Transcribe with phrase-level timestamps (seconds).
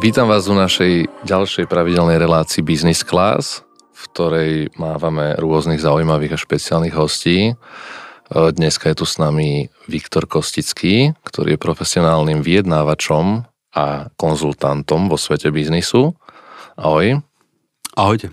[0.00, 3.60] Vítam vás u našej ďalšej pravidelnej relácii Business Class,
[3.92, 7.52] v ktorej mávame rôznych zaujímavých a špeciálnych hostí.
[7.52, 7.54] E,
[8.32, 13.44] dneska je tu s nami Viktor Kostický, ktorý je profesionálnym vyjednávačom
[13.76, 16.16] a konzultantom vo svete biznisu.
[16.80, 17.20] Ahoj.
[17.92, 18.32] Ahojte.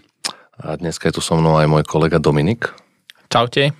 [0.63, 2.71] A dneska je tu so mnou aj môj kolega Dominik.
[3.27, 3.75] Čaute.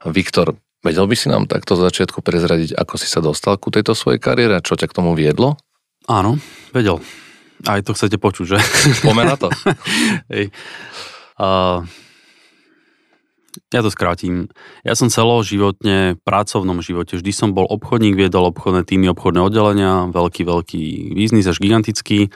[0.00, 4.16] Viktor, vedel by si nám takto začiatku prezradiť, ako si sa dostal ku tejto svojej
[4.16, 5.60] kariére a čo ťa k tomu viedlo?
[6.06, 6.38] Áno,
[6.70, 7.02] vedel.
[7.66, 8.58] Aj to chcete počuť, že?
[9.02, 9.50] Poďme na to.
[10.32, 10.54] Hej.
[11.34, 11.82] Uh,
[13.74, 14.46] ja to skrátim.
[14.86, 20.06] Ja som celoživotne, v pracovnom živote, vždy som bol obchodník, viedol obchodné týmy, obchodné oddelenia,
[20.14, 20.82] veľký, veľký
[21.16, 22.30] biznis, až gigantický.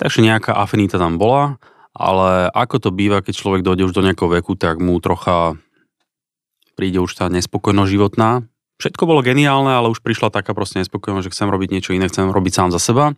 [0.00, 1.60] Takže nejaká afinita tam bola,
[1.92, 5.60] ale ako to býva, keď človek dojde už do nejakého veku, tak mu trocha
[6.74, 8.48] príde už tá nespokojnosť životná,
[8.82, 12.26] Všetko bolo geniálne, ale už prišla taká proste nespokojnosť, že chcem robiť niečo iné, chcem
[12.26, 13.14] robiť sám za seba.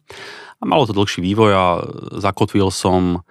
[0.61, 1.65] A malo to dlhší vývoj a
[2.21, 3.25] zakotvil som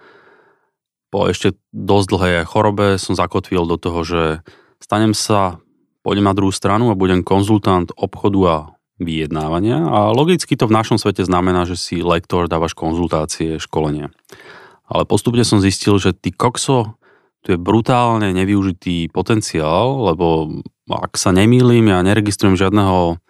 [1.10, 4.22] po ešte dosť dlhej chorobe som zakotvil do toho, že
[4.82, 5.62] stanem sa,
[6.02, 8.56] pôjdem na druhú stranu a budem konzultant obchodu a
[8.96, 14.08] vyjednávania a logicky to v našom svete znamená, že si lektor, dávaš konzultácie, školenia.
[14.88, 16.96] Ale postupne som zistil, že ty kokso,
[17.46, 20.58] tu je brutálne nevyužitý potenciál, lebo
[20.90, 23.22] ak sa nemýlim, ja neregistrujem žiadneho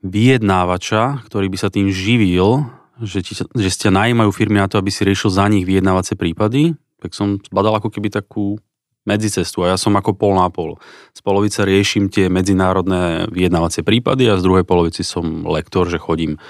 [0.00, 2.64] vyjednávača, ktorý by sa tým živil,
[3.04, 6.72] že, ti, že ste najímajú firmy na to, aby si riešil za nich vyjednávacie prípady,
[6.96, 8.56] tak som badal ako keby takú
[9.04, 10.80] medzicestu a ja som ako pol na pol.
[11.12, 16.40] Z polovice riešim tie medzinárodné vyjednávacie prípady a z druhej polovici som lektor, že chodím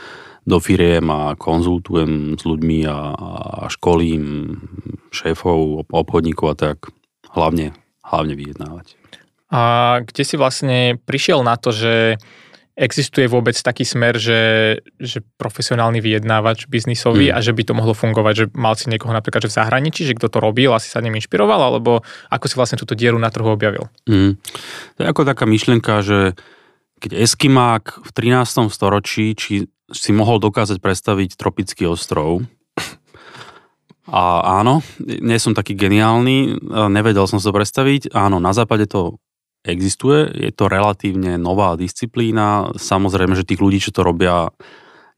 [0.47, 4.57] do firiem a konzultujem s ľuďmi a, a školím
[5.11, 6.79] šéfov, obchodníkov a tak.
[7.35, 7.75] Hlavne,
[8.07, 8.95] hlavne vyjednávať.
[9.51, 9.63] A
[10.07, 12.17] kde si vlastne prišiel na to, že
[12.77, 14.41] existuje vôbec taký smer, že,
[15.01, 17.35] že profesionálny vyjednávač biznisový mm.
[17.35, 20.13] a že by to mohlo fungovať, že mal si niekoho napríklad že v zahraničí, že
[20.13, 23.49] kto to robil, asi sa ním inšpiroval, alebo ako si vlastne túto dieru na trhu
[23.49, 23.89] objavil?
[24.05, 24.37] Mm.
[24.97, 26.37] To je ako taká myšlienka, že
[27.01, 28.69] keď Eskimák v 13.
[28.69, 32.43] storočí či si mohol dokázať predstaviť tropický ostrov,
[34.07, 36.63] a áno, nie som taký geniálny,
[36.95, 38.15] nevedel som si to predstaviť.
[38.15, 39.19] Áno, na západe to
[39.67, 44.55] existuje, je to relatívne nová disciplína, samozrejme, že tých ľudí, čo to robia,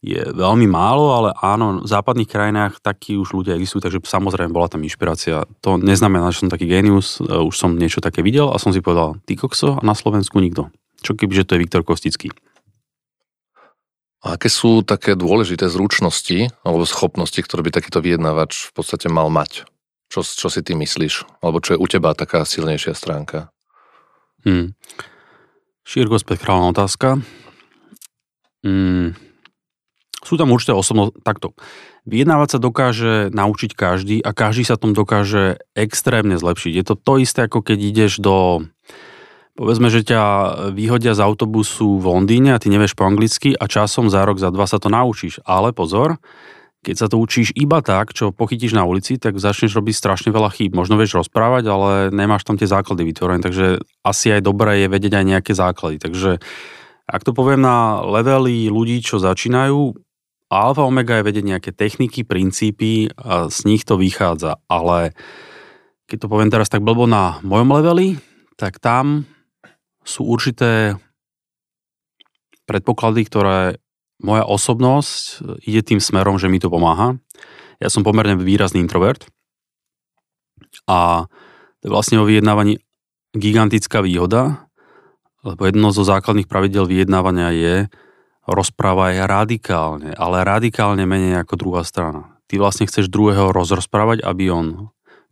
[0.01, 4.71] je veľmi málo, ale áno, v západných krajinách takí už ľudia existujú, takže samozrejme bola
[4.71, 5.45] tam inšpirácia.
[5.67, 8.79] To neznamená, že som taký genius, e, už som niečo také videl a som si
[8.79, 10.71] povedal, ty kokso a na Slovensku nikto.
[11.03, 12.31] Čo keby, že to je Viktor Kostický.
[14.19, 19.31] A aké sú také dôležité zručnosti alebo schopnosti, ktoré by takýto vyjednávač v podstate mal
[19.31, 19.71] mať?
[20.11, 21.45] Čo, čo si ty myslíš?
[21.45, 23.55] Alebo čo je u teba taká silnejšia stránka?
[24.43, 24.75] Hmm.
[25.87, 27.23] Šírko spektrálna otázka.
[28.67, 29.15] Hmm.
[30.27, 31.15] Sú tam určité osobno...
[31.23, 31.55] Takto.
[32.09, 36.73] Vyjednávať sa dokáže naučiť každý a každý sa tom dokáže extrémne zlepšiť.
[36.75, 38.67] Je to to isté, ako keď ideš do...
[39.59, 40.23] Povedzme, že ťa
[40.71, 44.55] vyhodia z autobusu v Londýne a ty nevieš po anglicky a časom za rok, za
[44.55, 45.43] dva sa to naučíš.
[45.43, 46.23] Ale pozor,
[46.87, 50.55] keď sa to učíš iba tak, čo pochytíš na ulici, tak začneš robiť strašne veľa
[50.55, 50.79] chýb.
[50.79, 55.19] Možno vieš rozprávať, ale nemáš tam tie základy vytvorené, takže asi aj dobré je vedieť
[55.19, 55.99] aj nejaké základy.
[55.99, 56.39] Takže
[57.11, 59.91] ak to poviem na levely ľudí, čo začínajú,
[60.55, 64.63] alfa omega je vedieť nejaké techniky, princípy a z nich to vychádza.
[64.71, 65.19] Ale
[66.07, 68.23] keď to poviem teraz tak blbo na mojom leveli,
[68.55, 69.27] tak tam
[70.09, 70.97] sú určité
[72.65, 73.77] predpoklady, ktoré
[74.25, 75.33] moja osobnosť e,
[75.69, 77.21] ide tým smerom, že mi to pomáha.
[77.79, 79.29] Ja som pomerne výrazný introvert
[80.89, 81.29] a
[81.79, 82.81] to je vlastne o vyjednávaní
[83.37, 84.67] gigantická výhoda,
[85.47, 87.75] lebo jedno zo základných pravidel vyjednávania je
[88.49, 92.41] rozprávaj radikálne, ale radikálne menej ako druhá strana.
[92.49, 94.67] Ty vlastne chceš druhého rozrozprávať, aby on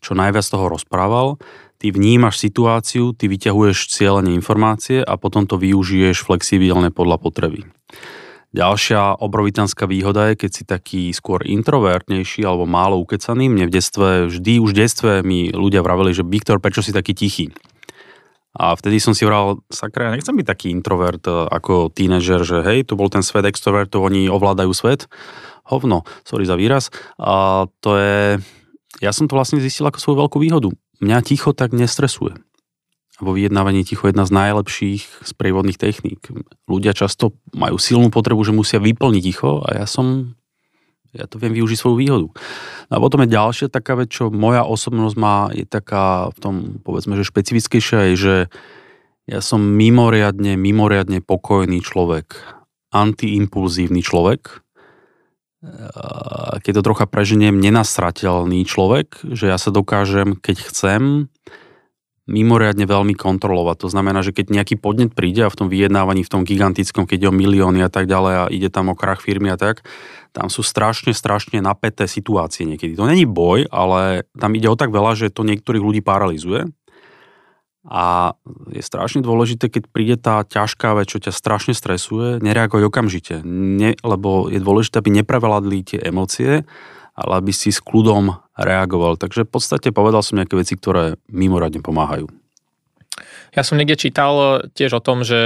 [0.05, 1.41] čo najviac toho rozprával,
[1.77, 7.69] ty vnímaš situáciu, ty vyťahuješ cieľenie informácie a potom to využiješ flexibilne podľa potreby.
[8.57, 13.53] Ďalšia obrovitánska výhoda je, keď si taký skôr introvertnejší alebo málo ukecaný.
[13.53, 17.13] Mne v detstve, vždy už v detstve mi ľudia vraveli, že Viktor, prečo si taký
[17.13, 17.53] tichý?
[18.57, 22.65] A vtedy som si vral, sakra, ja nechcem byť taký introvert e, ako tínežer, že
[22.65, 25.05] hej, tu bol ten svet extrovertov, oni ovládajú svet.
[25.69, 26.89] Hovno, sorry za výraz.
[27.21, 28.41] A to je,
[29.05, 30.73] ja som to vlastne zistil ako svoju veľkú výhodu.
[31.01, 32.37] Mňa ticho tak nestresuje.
[33.17, 36.29] Vo vyjednávaní ticho je jedna z najlepších sprievodných techník.
[36.69, 40.37] Ľudia často majú silnú potrebu, že musia vyplniť ticho a ja som
[41.17, 42.29] ja to viem využiť svoju výhodu.
[42.93, 46.55] A potom je ďalšia taká vec, čo moja osobnosť má, je taká v tom,
[46.85, 48.37] povedzme, že špecifickejšia, je, že
[49.25, 52.37] ja som mimoriadne, mimoriadne pokojný človek.
[52.93, 54.66] Antiimpulzívny človek
[56.63, 61.03] keď to trocha preženiem, nenasrateľný človek, že ja sa dokážem, keď chcem,
[62.27, 63.87] mimoriadne veľmi kontrolovať.
[63.87, 67.19] To znamená, že keď nejaký podnet príde a v tom vyjednávaní, v tom gigantickom, keď
[67.23, 69.87] je o milióny a tak ďalej a ide tam o krach firmy a tak,
[70.35, 72.99] tam sú strašne, strašne napäté situácie niekedy.
[72.99, 76.67] To není boj, ale tam ide o tak veľa, že to niektorých ľudí paralizuje.
[77.87, 78.35] A
[78.75, 83.47] je strašne dôležité, keď príde tá ťažká vec, čo ťa strašne stresuje, nereaguj okamžite.
[83.47, 86.67] Ne, lebo je dôležité, aby nepreveladli tie emócie,
[87.17, 89.17] ale aby si s kľudom reagoval.
[89.17, 92.27] Takže v podstate povedal som nejaké veci, ktoré mimoradne pomáhajú.
[93.55, 95.39] Ja som niekde čítal tiež o tom, že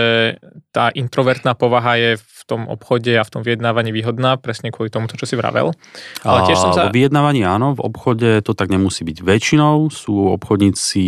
[0.70, 5.06] tá introvertná povaha je v tom obchode a v tom vyjednávaní výhodná, presne kvôli tomu,
[5.10, 5.70] čo si vravel.
[6.26, 6.90] Ale tiež som sa...
[6.90, 9.22] V vyjednávaní áno, v obchode to tak nemusí byť.
[9.22, 11.02] Väčšinou sú obchodníci,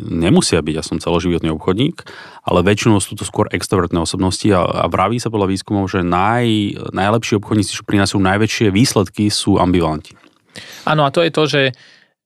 [0.00, 2.08] nemusia byť, ja som celoživotný obchodník,
[2.48, 6.78] ale väčšinou sú to skôr extrovertné osobnosti a, a vraví sa podľa výskumov, že naj,
[6.96, 10.16] najlepší obchodníci, čo prinášajú najväčšie výsledky, sú ambivalanti.
[10.88, 11.62] Áno, a to je to, že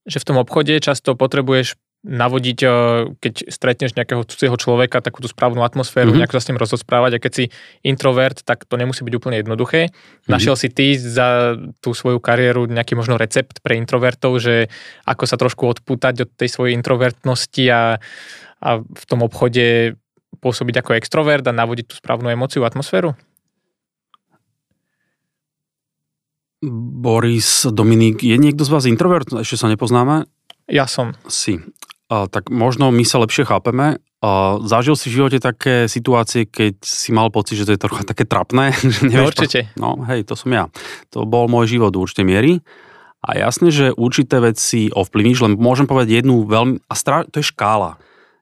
[0.02, 2.70] že v tom obchode často potrebuješ navodiť, eh,
[3.14, 6.26] keď stretneš nejakého cudzieho človeka, takú tú správnu atmosféru, mm-hmm.
[6.26, 7.44] nejako sa s ním rozosprávať a keď si
[7.86, 9.88] introvert, tak to nemusí byť úplne jednoduché.
[9.88, 10.30] Mm-hmm.
[10.30, 14.66] Našiel si ty za tú svoju kariéru nejaký možno recept pre introvertov, že
[15.06, 18.02] ako sa trošku odpútať od tej svojej introvertnosti a,
[18.58, 19.94] a v tom obchode
[20.42, 23.14] pôsobiť ako extrovert a navodiť tú správnu emociu, atmosféru?
[26.62, 29.26] Boris, Dominik, je niekto z vás introvert?
[29.34, 30.30] Ešte sa nepoznáme?
[30.70, 31.14] Ja som.
[31.26, 31.58] Si
[32.12, 33.96] a, tak možno my sa lepšie chápeme.
[34.20, 38.04] A, zažil si v živote také situácie, keď si mal pocit, že to je trochu
[38.04, 38.76] také trapné?
[38.92, 39.60] Že nevieš, no určite.
[39.80, 40.68] No hej, to som ja.
[41.16, 42.52] To bol môj život do určitej miery.
[43.22, 46.84] A jasne, že určité veci ovplyvníš, len môžem povedať jednu veľmi...
[46.90, 47.96] A strá, to je škála.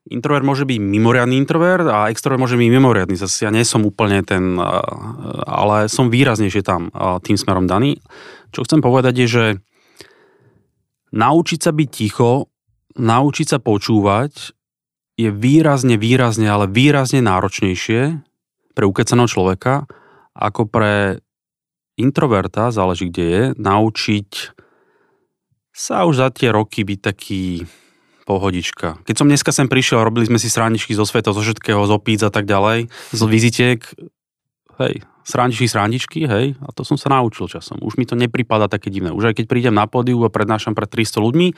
[0.09, 3.15] Introvert môže byť mimoriadný introvert a extrovert môže byť mimoriadný.
[3.15, 4.57] Zase ja nie som úplne ten,
[5.47, 6.89] ale som výraznejšie tam
[7.23, 8.01] tým smerom daný.
[8.51, 9.45] Čo chcem povedať je, že
[11.13, 12.50] naučiť sa byť ticho
[12.97, 14.57] naučiť sa počúvať
[15.21, 18.25] je výrazne, výrazne, ale výrazne náročnejšie
[18.73, 19.85] pre ukecaného človeka,
[20.33, 21.21] ako pre
[22.01, 24.57] introverta, záleží kde je, naučiť
[25.77, 27.45] sa už za tie roky byť taký
[28.25, 29.01] pohodička.
[29.05, 32.25] Keď som dneska sem prišiel, robili sme si srandičky zo sveta, zo všetkého, zo píc
[32.25, 33.81] a tak ďalej, z vizitiek,
[34.81, 34.95] hej,
[35.27, 37.83] srandičky, srandičky, hej, a to som sa naučil časom.
[37.83, 39.13] Už mi to nepripada také divné.
[39.13, 41.49] Už aj keď prídem na pódiu a prednášam pred 300 ľuďmi,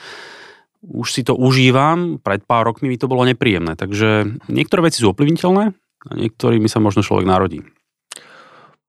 [0.82, 3.78] už si to užívam, pred pár rokmi mi to bolo nepríjemné.
[3.78, 5.64] Takže niektoré veci sú ovplyvniteľné
[6.02, 7.62] a niektorými sa možno človek narodí.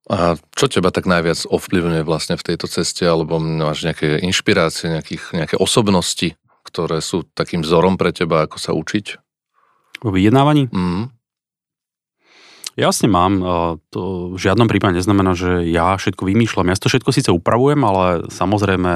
[0.04, 5.32] A čo teba tak najviac ovplyvňuje vlastne v tejto ceste, alebo máš nejaké inšpirácie, nejakých,
[5.32, 6.36] nejaké osobnosti,
[6.66, 9.16] ktoré sú takým vzorom pre teba, ako sa učiť?
[10.04, 10.68] Vo vyjednávaní?
[10.68, 11.08] Mm.
[12.74, 13.38] Jasne mám.
[13.94, 16.68] To v žiadnom prípade neznamená, že ja všetko vymýšľam.
[16.68, 18.92] Ja to všetko síce upravujem, ale samozrejme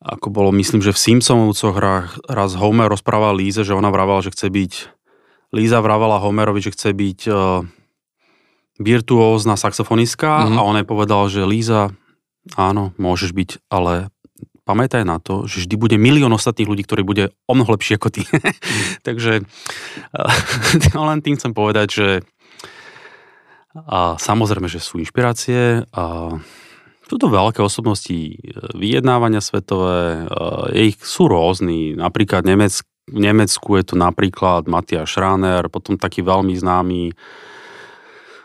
[0.00, 1.76] ako bolo, myslím, že v Simpsonovcoch
[2.24, 4.72] raz Homer rozprával Líze, že ona vravala, že chce byť
[5.52, 7.60] Líza vravala Homerovi, že chce byť uh,
[8.80, 10.56] virtuózna saxofonistka mm-hmm.
[10.56, 11.92] a on jej povedal, že Líza,
[12.56, 14.08] áno, môžeš byť, ale
[14.64, 18.08] pamätaj na to, že vždy bude milión ostatných ľudí, ktorí bude o mnoho lepší ako
[18.08, 18.22] ty.
[19.06, 19.44] Takže
[20.16, 22.08] uh, len tým chcem povedať, že
[23.70, 26.34] a samozrejme, že sú inšpirácie a
[27.10, 28.38] sú to veľké osobnosti e,
[28.78, 30.30] vyjednávania svetové,
[30.70, 36.22] e, ich sú rôzni, napríklad Nemec, v Nemecku je to napríklad Matias Schraner, potom taký
[36.22, 37.10] veľmi známy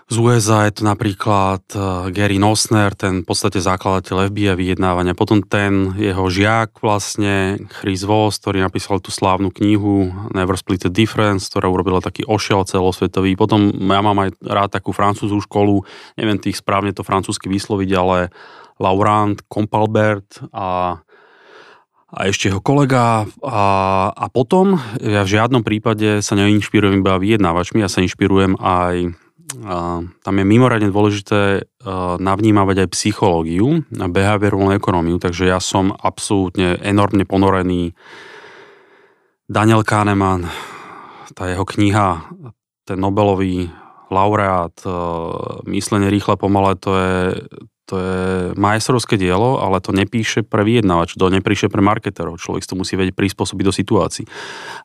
[0.06, 5.18] z USA je to napríklad e, Gary Nosner, ten v podstate zakladateľ FBI vyjednávania.
[5.18, 10.94] Potom ten jeho žiak vlastne, Chris Voss, ktorý napísal tú slávnu knihu Never Split the
[10.94, 13.34] Difference, ktorá urobila taký ošiel celosvetový.
[13.34, 15.82] Potom ja mám aj rád takú francúzsku školu,
[16.22, 18.30] neviem tých správne to francúzsky vysloviť, ale
[18.78, 21.02] Laurent Compalbert a,
[22.14, 23.62] a ešte jeho kolega a,
[24.14, 29.25] a potom ja v žiadnom prípade sa neinšpirujem iba vyjednávačmi, ja sa inšpirujem aj
[30.26, 36.82] tam je mimoriadne dôležité a, navnímavať aj psychológiu a behaviorálnu ekonómiu, takže ja som absolútne
[36.82, 37.94] enormne ponorený
[39.46, 40.50] Daniel Kahneman,
[41.38, 42.26] tá jeho kniha,
[42.86, 43.70] ten Nobelový
[44.10, 44.74] laureát,
[45.66, 47.18] myslenie rýchle, pomalé, to je,
[47.90, 48.18] to je
[48.58, 52.38] majstrovské dielo, ale to nepíše pre vyjednávač, to nepíše pre marketerov.
[52.38, 54.26] Človek to musí vedieť prispôsobiť do situácií.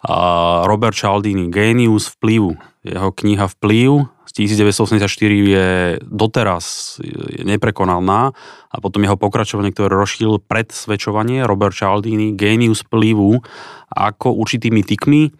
[0.08, 0.16] A
[0.64, 5.68] Robert Cialdini, Genius vplyvu, jeho kniha Vplyv z 1984 je
[6.06, 6.96] doteraz
[7.42, 8.30] neprekonalná
[8.70, 13.42] a potom jeho pokračovanie, ktoré rozšíril predsvedčovanie Robert Cialdini, Genius vplyvu,
[13.90, 15.34] ako určitými tykmi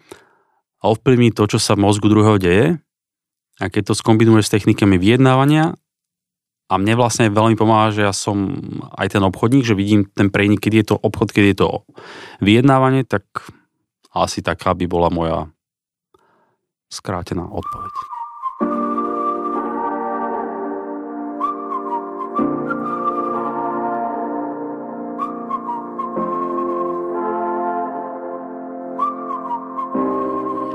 [0.83, 2.83] ovplyvní to, čo sa v mozgu druhého deje
[3.63, 5.71] a keď to skombinuješ s technikami vyjednávania
[6.67, 8.59] a mne vlastne veľmi pomáha, že ja som
[8.99, 11.67] aj ten obchodník, že vidím ten prejnik, keď je to obchod, keď je to
[12.43, 13.23] vyjednávanie, tak
[14.11, 15.47] asi taká by bola moja
[16.91, 18.10] skrátená odpoveď.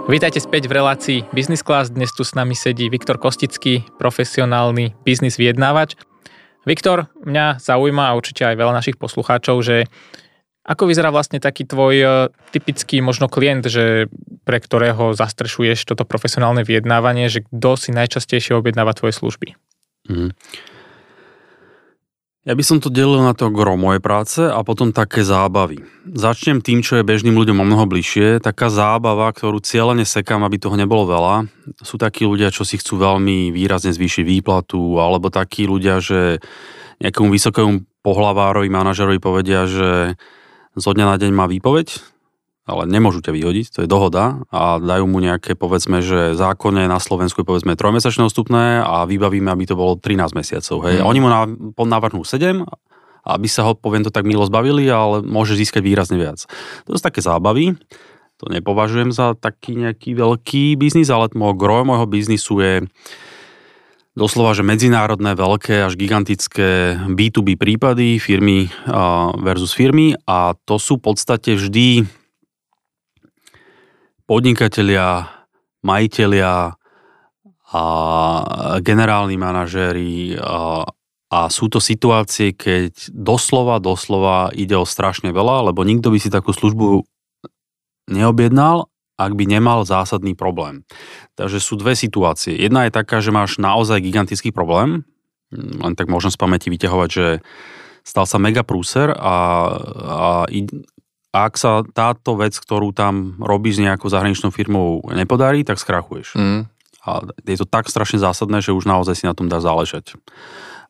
[0.07, 1.91] Vítajte späť v relácii Business Class.
[1.91, 5.99] Dnes tu s nami sedí Viktor Kostický, profesionálny biznis vyjednávač.
[6.63, 9.91] Viktor, mňa zaujíma a určite aj veľa našich poslucháčov, že
[10.63, 12.07] ako vyzerá vlastne taký tvoj e,
[12.55, 14.07] typický možno klient, že
[14.47, 19.59] pre ktorého zastrešuješ toto profesionálne vyjednávanie, že kto si najčastejšie objednáva tvoje služby?
[20.07, 20.31] Mm.
[22.47, 25.83] Ja by som to delil na to gro mojej práce a potom také zábavy.
[26.07, 28.39] Začnem tým, čo je bežným ľuďom o mnoho bližšie.
[28.39, 31.51] Taká zábava, ktorú cieľene sekám, aby toho nebolo veľa.
[31.83, 36.39] Sú takí ľudia, čo si chcú veľmi výrazne zvýšiť výplatu, alebo takí ľudia, že
[37.03, 40.15] nejakému vysokému pohlavárovi, manažerovi povedia, že
[40.79, 41.99] zo dňa na deň má výpoveď,
[42.67, 46.99] ale nemôžu ťa vyhodiť, to je dohoda a dajú mu nejaké, povedzme, že zákonne na
[46.99, 50.77] Slovensku je povedzme trojmesačné odstupné a vybavíme, aby to bolo 13 mesiacov.
[50.91, 50.99] Hej.
[50.99, 51.07] Mm.
[51.07, 51.31] Oni mu
[51.87, 52.67] navrhnú 7,
[53.27, 56.43] aby sa ho, poviem to tak, milo zbavili, ale môže získať výrazne viac.
[56.91, 57.79] To sú také zábavy,
[58.37, 62.75] to nepovažujem za taký nejaký veľký biznis, ale môj gro môjho biznisu je
[64.17, 68.73] doslova, že medzinárodné, veľké až gigantické B2B prípady, firmy
[69.45, 72.09] versus firmy a to sú v podstate vždy
[74.27, 75.31] podnikatelia,
[75.87, 76.75] majiteľia
[77.67, 77.85] a
[78.79, 80.87] generálni manažéri a,
[81.31, 86.31] a sú to situácie, keď doslova, doslova ide o strašne veľa, lebo nikto by si
[86.31, 87.03] takú službu
[88.07, 88.87] neobjednal,
[89.19, 90.87] ak by nemal zásadný problém.
[91.35, 92.55] Takže sú dve situácie.
[92.55, 95.03] Jedna je taká, že máš naozaj gigantický problém,
[95.55, 97.27] len tak môžem z pamäti vyťahovať, že
[98.07, 99.37] stal sa mega prúser a,
[100.07, 100.47] a
[101.37, 106.33] a ak sa táto vec, ktorú tam robíš s nejakou zahraničnou firmou nepodarí, tak skrachuješ.
[106.33, 106.65] Mm.
[107.05, 107.11] A
[107.45, 110.17] je to tak strašne zásadné, že už naozaj si na tom dá záležať.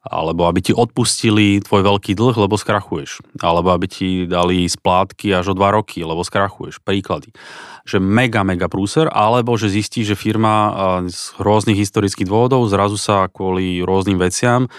[0.06, 3.26] Alebo aby ti odpustili tvoj veľký dlh, lebo skrachuješ.
[3.42, 6.78] Alebo aby ti dali splátky až o dva roky, lebo skrachuješ.
[6.78, 7.34] Príklady.
[7.82, 10.70] Že mega, mega prúser, alebo že zistí, že firma
[11.10, 14.70] z rôznych historických dôvodov zrazu sa kvôli rôznym veciam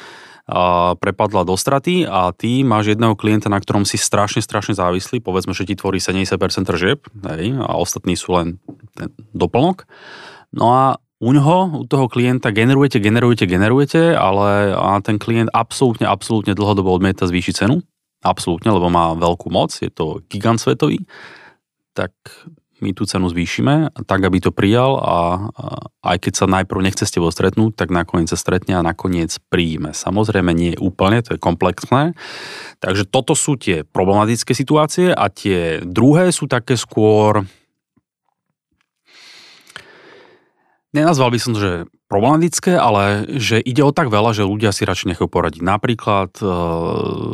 [1.04, 5.51] prepadla do straty a ty máš jedného klienta, na ktorom si strašne, strašne závislý, povedzme,
[5.51, 7.04] že ti tvorí 70% tržieb
[7.36, 8.63] hej, a ostatní sú len
[8.96, 9.84] ten doplnok.
[10.56, 10.84] No a
[11.20, 16.96] u ňoho, u toho klienta generujete, generujete, generujete, ale a ten klient absolútne, absolútne dlhodobo
[16.96, 17.84] odmieta zvýšiť cenu.
[18.24, 21.04] Absolútne, lebo má veľkú moc, je to gigant svetový.
[21.92, 22.13] Tak
[22.79, 25.65] my tú cenu zvýšime, tak aby to prijal a, a
[26.13, 29.98] aj keď sa najprv nechce s tebou stretnúť, tak nakoniec sa stretne a nakoniec príjme.
[29.98, 32.13] Samozrejme nie úplne, to je komplexné.
[32.77, 37.43] Takže toto sú tie problematické situácie a tie druhé sú také skôr
[40.96, 45.13] nenazval by som, že problematické, ale že ide o tak veľa, že ľudia si radšej
[45.13, 45.59] nechajú poradiť.
[45.59, 46.45] Napríklad e,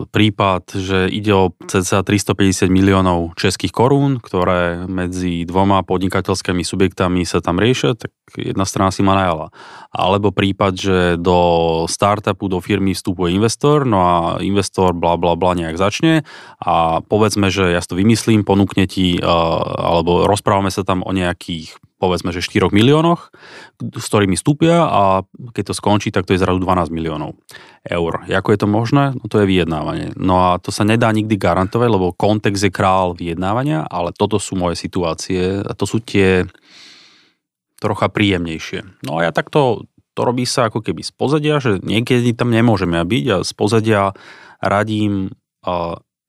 [0.10, 7.38] prípad, že ide o cca 350 miliónov českých korún, ktoré medzi dvoma podnikateľskými subjektami sa
[7.38, 9.54] tam riešia, tak jedna strana si ma najala.
[9.94, 11.38] Alebo prípad, že do
[11.86, 16.26] startupu, do firmy vstupuje investor, no a investor bla bla bla nejak začne
[16.58, 19.24] a povedzme, že ja to vymyslím, ponúkne ti, e,
[19.78, 23.32] alebo rozprávame sa tam o nejakých povedzme, že 4 miliónoch,
[23.80, 25.24] s ktorými stúpia a
[25.56, 27.40] keď to skončí, tak to je zrazu 12 miliónov
[27.88, 28.28] eur.
[28.28, 29.16] Ako je to možné?
[29.16, 30.12] No to je vyjednávanie.
[30.20, 34.60] No a to sa nedá nikdy garantovať, lebo kontext je král vyjednávania, ale toto sú
[34.60, 36.44] moje situácie a to sú tie
[37.80, 39.08] trocha príjemnejšie.
[39.08, 43.00] No a ja takto to robí sa ako keby z pozadia, že niekedy tam nemôžeme
[43.02, 44.02] byť a z pozadia
[44.62, 45.34] radím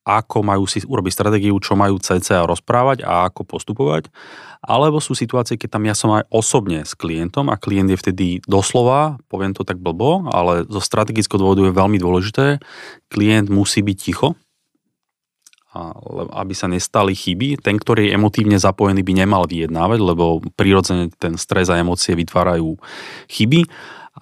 [0.05, 4.13] ako majú si urobiť stratégiu, čo majú CCA rozprávať a ako postupovať.
[4.61, 8.27] Alebo sú situácie, keď tam ja som aj osobne s klientom a klient je vtedy
[8.45, 12.61] doslova, poviem to tak blbo, ale zo strategického dôvodu je veľmi dôležité,
[13.09, 14.37] klient musí byť ticho,
[16.33, 17.59] aby sa nestali chyby.
[17.59, 22.79] Ten, ktorý je emotívne zapojený, by nemal vyjednávať, lebo prirodzene ten stres a emócie vytvárajú
[23.27, 23.67] chyby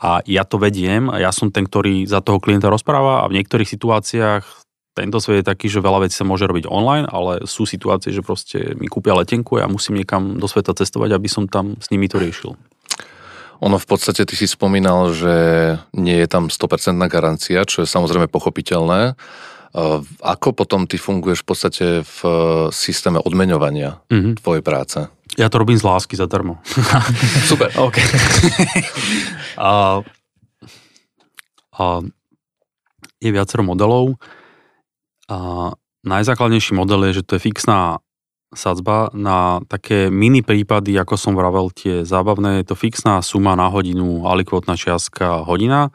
[0.00, 3.68] a ja to vediem ja som ten, ktorý za toho klienta rozpráva a v niektorých
[3.68, 4.62] situáciách
[4.92, 8.20] tento svet je taký, že veľa vecí sa môže robiť online, ale sú situácie, že
[8.20, 11.88] proste mi kúpia letenku a ja musím niekam do sveta cestovať, aby som tam s
[11.88, 12.52] nimi to riešil.
[13.62, 15.34] Ono v podstate, ty si spomínal, že
[15.94, 19.14] nie je tam 100% garancia, čo je samozrejme pochopiteľné.
[20.20, 22.18] Ako potom ty funguješ v podstate v
[22.75, 24.42] systéme odmeňovania mm-hmm.
[24.42, 24.99] tvojej práce?
[25.40, 26.61] Ja to robím z lásky zadarmo.
[27.50, 27.72] Super.
[27.80, 27.96] OK.
[29.56, 30.02] a,
[31.72, 31.84] a
[33.22, 34.18] je viacero modelov.
[35.30, 35.70] A
[36.02, 38.02] najzákladnejší model je, že to je fixná
[38.52, 43.72] sadzba na také mini prípady, ako som vravel, tie zábavné, je to fixná suma na
[43.72, 45.88] hodinu, alikvotná čiastka hodina.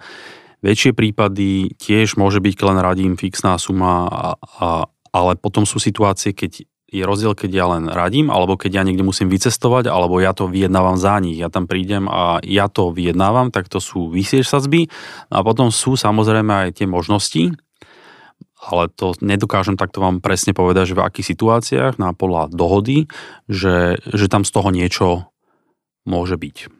[0.65, 4.21] Väčšie prípady tiež môže byť len radím fixná suma, a,
[4.57, 4.67] a,
[5.13, 9.03] ale potom sú situácie, keď je rozdiel, keď ja len radím, alebo keď ja niekde
[9.03, 11.35] musím vycestovať, alebo ja to vyjednávam za nich.
[11.35, 14.87] Ja tam prídem a ja to vyjednávam, tak to sú vysiež sadzby.
[15.27, 17.59] A potom sú samozrejme aj tie možnosti,
[18.67, 23.07] ale to nedokážem takto vám presne povedať, že v akých situáciách na podľa dohody,
[23.47, 25.07] že, že tam z toho niečo
[26.03, 26.77] môže byť.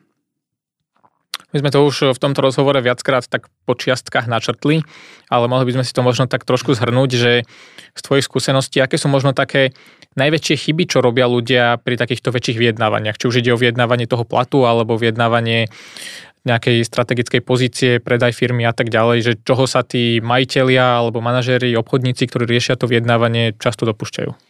[1.56, 4.84] My sme to už v tomto rozhovore viackrát tak po čiastkách načrtli,
[5.32, 7.32] ale mohli by sme si to možno tak trošku zhrnúť, že
[7.96, 9.72] z tvojich skúseností, aké sú možno také
[10.20, 13.16] najväčšie chyby, čo robia ľudia pri takýchto väčších vyjednávaniach?
[13.16, 15.72] Či už ide o vyjednávanie toho platu, alebo vyjednávanie
[16.48, 21.76] nejakej strategickej pozície, predaj firmy a tak ďalej, že čoho sa tí majiteľia alebo manažéri,
[21.76, 24.48] obchodníci, ktorí riešia to vyjednávanie, často dopúšťajú?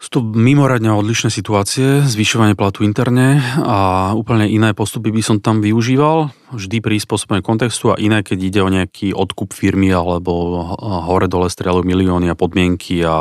[0.00, 5.60] Sú to mimoriadne odlišné situácie, zvyšovanie platu interne a úplne iné postupy by som tam
[5.60, 10.32] využíval, vždy pri spôsobení kontextu a iné, keď ide o nejaký odkup firmy alebo
[10.80, 13.16] hore dole strieľujú milióny a podmienky a, a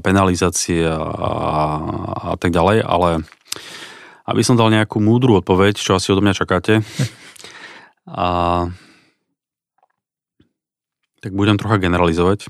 [0.00, 0.96] penalizácie a,
[2.16, 3.28] a tak ďalej, ale
[4.24, 6.80] aby som dal nejakú múdru odpoveď, čo asi odo mňa čakáte,
[8.08, 8.68] a,
[11.20, 12.48] tak budem trocha generalizovať.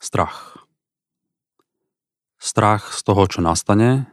[0.00, 0.56] Strach.
[2.40, 4.08] Strach z toho, čo nastane,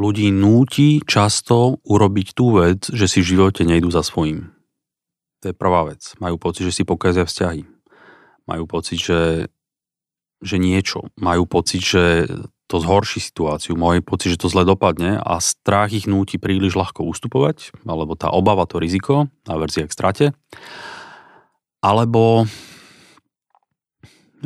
[0.00, 4.54] ľudí núti často urobiť tú vec, že si v živote nejdú za svojím.
[5.42, 6.14] To je prvá vec.
[6.22, 7.66] Majú pocit, že si pokazia vzťahy.
[8.46, 9.52] Majú pocit, že,
[10.42, 11.10] že niečo.
[11.18, 12.26] Majú pocit, že
[12.68, 13.74] to zhorší situáciu.
[13.74, 18.28] Majú pocit, že to zle dopadne a strach ich núti príliš ľahko ustupovať, alebo tá
[18.28, 20.26] obava, to riziko, a verzia k strate.
[21.80, 22.44] Alebo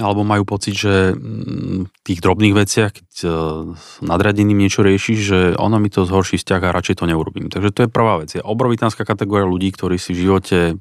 [0.01, 3.29] alebo majú pocit, že mm, v tých drobných veciach, keď e,
[3.77, 7.53] s nadradeným niečo riešiš, že ono mi to zhorší vzťah a radšej to neurobím.
[7.53, 8.33] Takže to je prvá vec.
[8.33, 10.81] Je obrovitánska kategória ľudí, ktorí si v živote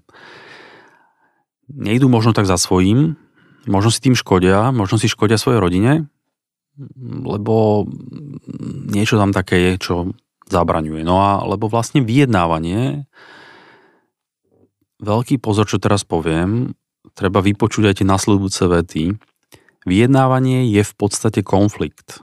[1.67, 3.19] nejdú možno tak za svojím,
[3.69, 5.91] možno si tým škodia, možno si škodia svojej rodine,
[7.05, 7.85] lebo
[8.89, 9.95] niečo tam také je, čo
[10.49, 11.03] zabraňuje.
[11.05, 13.05] No a lebo vlastne vyjednávanie,
[15.01, 16.73] veľký pozor, čo teraz poviem,
[17.17, 19.03] treba vypočuť aj tie nasledujúce vety.
[19.83, 22.21] Vyjednávanie je v podstate konflikt.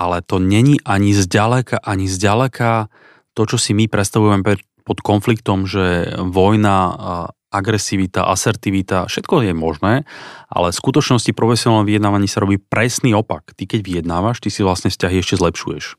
[0.00, 2.88] Ale to není ani zďaleka, ani zďaleka
[3.36, 4.40] to, čo si my predstavujeme
[4.80, 6.96] pod konfliktom, že vojna,
[7.50, 9.94] agresivita, asertivita, všetko je možné,
[10.46, 13.52] ale v skutočnosti profesionálne vyjednávanie sa robí presný opak.
[13.58, 15.98] Ty keď vyjednávaš, ty si vlastne vzťahy ešte zlepšuješ.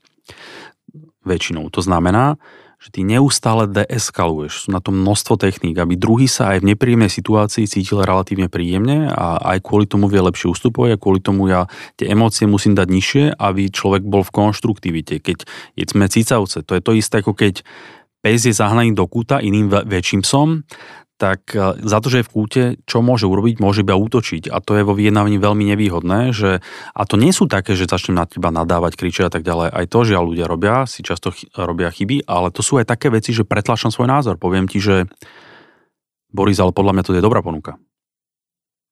[1.27, 1.69] Väčšinou.
[1.75, 2.39] To znamená,
[2.81, 4.65] že ty neustále deeskaluješ.
[4.65, 9.05] Sú na to množstvo techník, aby druhý sa aj v nepríjemnej situácii cítil relatívne príjemne
[9.13, 11.69] a aj kvôli tomu vie lepšie ustupovať a kvôli tomu ja
[12.01, 15.21] tie emócie musím dať nižšie, aby človek bol v konštruktivite.
[15.21, 17.61] Keď sme cicavce, to je to isté, ako keď
[18.25, 20.65] pes je zahnaný do kúta iným väčším psom,
[21.21, 24.49] tak e, za to, že je v kúte, čo môže urobiť, môže iba útočiť.
[24.49, 26.65] A to je vo vyjednávaní veľmi nevýhodné, že,
[26.97, 29.69] a to nie sú také, že začnem na teba nadávať, kričať a tak ďalej.
[29.69, 33.13] Aj to, že ľudia robia, si často ch- robia chyby, ale to sú aj také
[33.13, 34.41] veci, že pretlačam svoj názor.
[34.41, 35.05] Poviem ti, že
[36.33, 37.77] Boris, ale podľa mňa to je dobrá ponuka.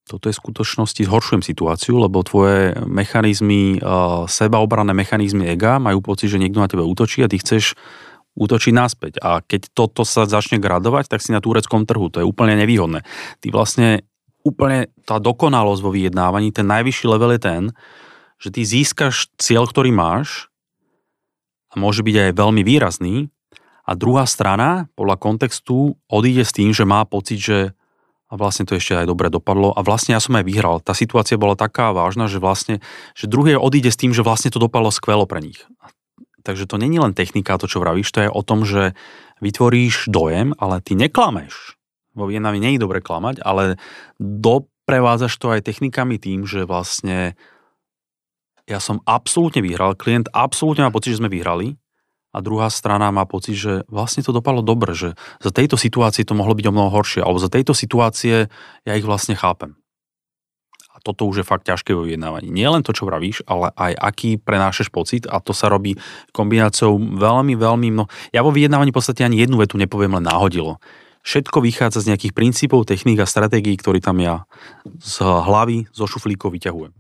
[0.10, 6.34] Toto je v skutočnosti zhoršujem situáciu, lebo tvoje mechanizmy, uh, sebaobranné mechanizmy ega majú pocit,
[6.34, 7.78] že niekto na teba útočí a ty chceš
[8.39, 9.19] útočí naspäť.
[9.19, 12.08] A keď toto sa začne gradovať, tak si na tureckom trhu.
[12.15, 13.04] To je úplne nevýhodné.
[13.43, 14.08] Ty vlastne
[14.47, 17.63] úplne tá dokonalosť vo vyjednávaní, ten najvyšší level je ten,
[18.39, 20.47] že ty získaš cieľ, ktorý máš
[21.69, 23.28] a môže byť aj veľmi výrazný
[23.84, 27.60] a druhá strana podľa kontextu odíde s tým, že má pocit, že
[28.30, 30.78] a vlastne to ešte aj dobre dopadlo a vlastne ja som aj vyhral.
[30.86, 32.78] Tá situácia bola taká vážna, že vlastne,
[33.17, 35.65] že druhý odíde s tým, že vlastne to dopadlo skvelo pre nich.
[35.82, 35.89] A
[36.50, 38.98] Takže to není len technika, to čo vravíš, to je o tom, že
[39.38, 41.78] vytvoríš dojem, ale ty neklameš.
[42.18, 43.78] Vo vyjednávaní nie je dobre klamať, ale
[44.18, 47.38] doprevádzaš to aj technikami tým, že vlastne
[48.66, 51.78] ja som absolútne vyhral, klient absolútne má pocit, že sme vyhrali
[52.34, 56.34] a druhá strana má pocit, že vlastne to dopadlo dobre, že za tejto situácie to
[56.34, 58.50] mohlo byť o mnoho horšie, alebo za tejto situácie
[58.90, 59.79] ja ich vlastne chápem.
[61.00, 62.52] A toto už je fakt ťažké vo vyjednávaní.
[62.52, 65.96] Nie len to, čo vravíš, ale aj aký prenášaš pocit a to sa robí
[66.36, 68.12] kombináciou veľmi, veľmi mno...
[68.36, 70.84] Ja vo vyjednávaní v podstate ani jednu vetu nepoviem len náhodilo.
[71.24, 74.44] Všetko vychádza z nejakých princípov, techník a stratégií, ktoré tam ja
[75.00, 76.92] z hlavy, zo šuflíkov vyťahujem.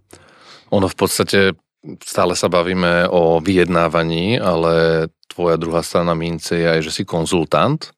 [0.71, 1.59] Ono v podstate
[2.03, 7.91] stále sa bavíme o vyjednávaní, ale tvoja druhá strana mince je aj, že si konzultant.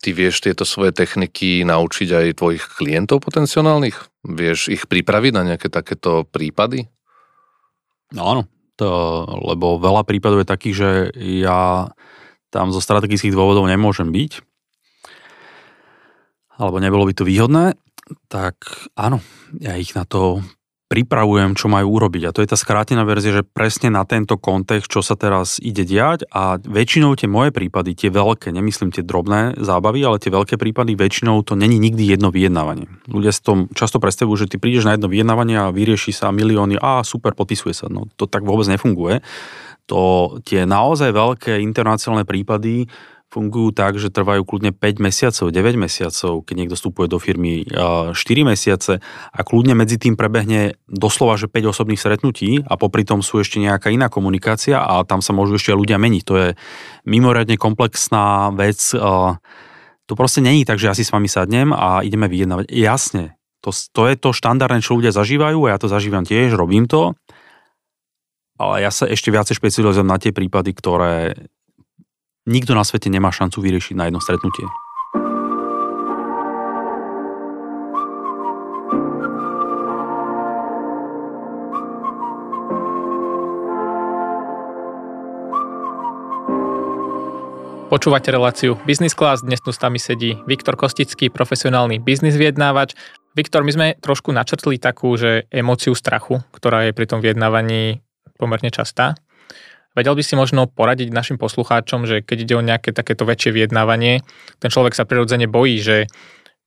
[0.00, 4.09] Ty vieš tieto svoje techniky naučiť aj tvojich klientov potenciálnych?
[4.20, 6.90] Vieš ich pripraviť na nejaké takéto prípady?
[8.12, 8.42] No áno,
[8.76, 8.88] to,
[9.48, 10.90] lebo veľa prípadov je takých, že
[11.40, 11.92] ja
[12.50, 14.42] tam zo strategických dôvodov nemôžem byť,
[16.60, 17.78] alebo nebolo by to výhodné,
[18.26, 18.60] tak
[18.98, 19.22] áno,
[19.62, 20.42] ja ich na to
[20.90, 22.22] pripravujem, čo majú urobiť.
[22.26, 25.86] A to je tá skrátená verzia, že presne na tento kontext, čo sa teraz ide
[25.86, 30.58] diať a väčšinou tie moje prípady, tie veľké, nemyslím tie drobné zábavy, ale tie veľké
[30.58, 32.90] prípady, väčšinou to není nikdy jedno vyjednávanie.
[33.06, 36.82] Ľudia si to často predstavujú, že ty prídeš na jedno vyjednávanie a vyrieši sa milióny,
[36.82, 37.86] a super, podpisuje sa.
[37.86, 39.22] No to tak vôbec nefunguje.
[39.86, 42.90] To tie naozaj veľké internacionálne prípady
[43.30, 48.12] fungujú tak, že trvajú kľudne 5 mesiacov, 9 mesiacov, keď niekto vstupuje do firmy 4
[48.42, 48.98] mesiace
[49.30, 53.62] a kľudne medzi tým prebehne doslova, že 5 osobných stretnutí a popri tom sú ešte
[53.62, 56.22] nejaká iná komunikácia a tam sa môžu ešte ľudia meniť.
[56.26, 56.48] To je
[57.06, 58.82] mimoriadne komplexná vec.
[58.98, 62.66] To proste není tak, že ja si s vami sadnem a ideme vyjednávať.
[62.66, 66.90] Jasne, to, to je to štandardné, čo ľudia zažívajú a ja to zažívam tiež, robím
[66.90, 67.14] to.
[68.58, 71.32] Ale ja sa ešte viacej špecializujem na tie prípady, ktoré
[72.50, 74.66] nikto na svete nemá šancu vyriešiť na jedno stretnutie.
[87.90, 92.94] Počúvate reláciu Business Class, dnes tu s nami sedí Viktor Kostický, profesionálny biznis vyjednávač.
[93.34, 97.98] Viktor, my sme trošku načrtli takú, že emóciu strachu, ktorá je pri tom vyjednávaní
[98.38, 99.18] pomerne častá.
[99.98, 104.22] Vedel by si možno poradiť našim poslucháčom, že keď ide o nejaké takéto väčšie vyjednávanie,
[104.62, 106.06] ten človek sa prirodzene bojí, že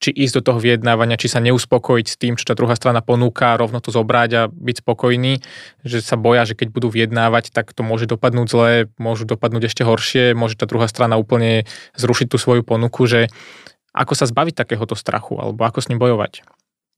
[0.04, 3.56] či ísť do toho vyjednávania, či sa neuspokojiť s tým, čo tá druhá strana ponúka,
[3.56, 5.40] rovno to zobrať a byť spokojný,
[5.88, 9.88] že sa boja, že keď budú vyjednávať, tak to môže dopadnúť zle, môžu dopadnúť ešte
[9.88, 11.64] horšie, môže tá druhá strana úplne
[11.96, 13.32] zrušiť tú svoju ponuku, že
[13.96, 16.44] ako sa zbaviť takéhoto strachu, alebo ako s ním bojovať?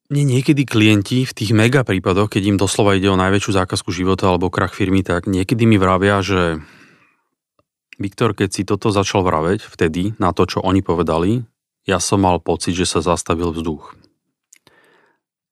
[0.06, 4.30] Mne niekedy klienti v tých mega prípadoch, keď im doslova ide o najväčšiu zákazku života
[4.30, 6.62] alebo krach firmy, tak niekedy mi vravia, že
[7.98, 11.42] Viktor, keď si toto začal vraveť vtedy na to, čo oni povedali,
[11.90, 13.98] ja som mal pocit, že sa zastavil vzduch.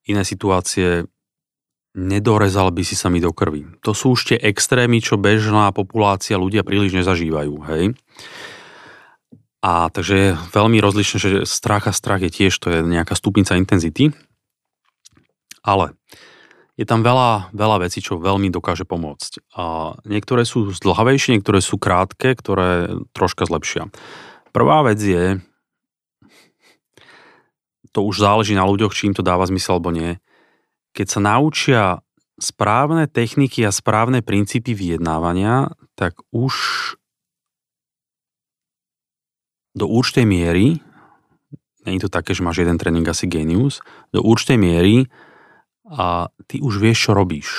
[0.06, 1.08] Iné situácie,
[1.96, 3.80] nedorezal by si sa mi do krvi.
[3.82, 7.96] To sú už tie extrémy, čo bežná populácia ľudia príliš nezažívajú, hej.
[9.64, 13.56] A takže je veľmi rozlišné, že strach a strach je tiež, to je nejaká stupnica
[13.56, 14.12] intenzity.
[15.64, 15.96] Ale
[16.76, 19.56] je tam veľa, veľa vecí, čo veľmi dokáže pomôcť.
[19.56, 23.94] A niektoré sú zdlhavejšie, niektoré sú krátke, ktoré troška zlepšia.
[24.52, 25.38] Prvá vec je,
[27.94, 30.18] to už záleží na ľuďoch, či im to dáva zmysel alebo nie,
[30.98, 31.82] keď sa naučia
[32.42, 36.54] správne techniky a správne princípy vyjednávania, tak už
[39.78, 40.82] do určitej miery,
[41.86, 44.96] nie je to také, že máš jeden tréning asi genius, do určitej miery
[45.88, 47.50] a ty už vieš, čo robíš.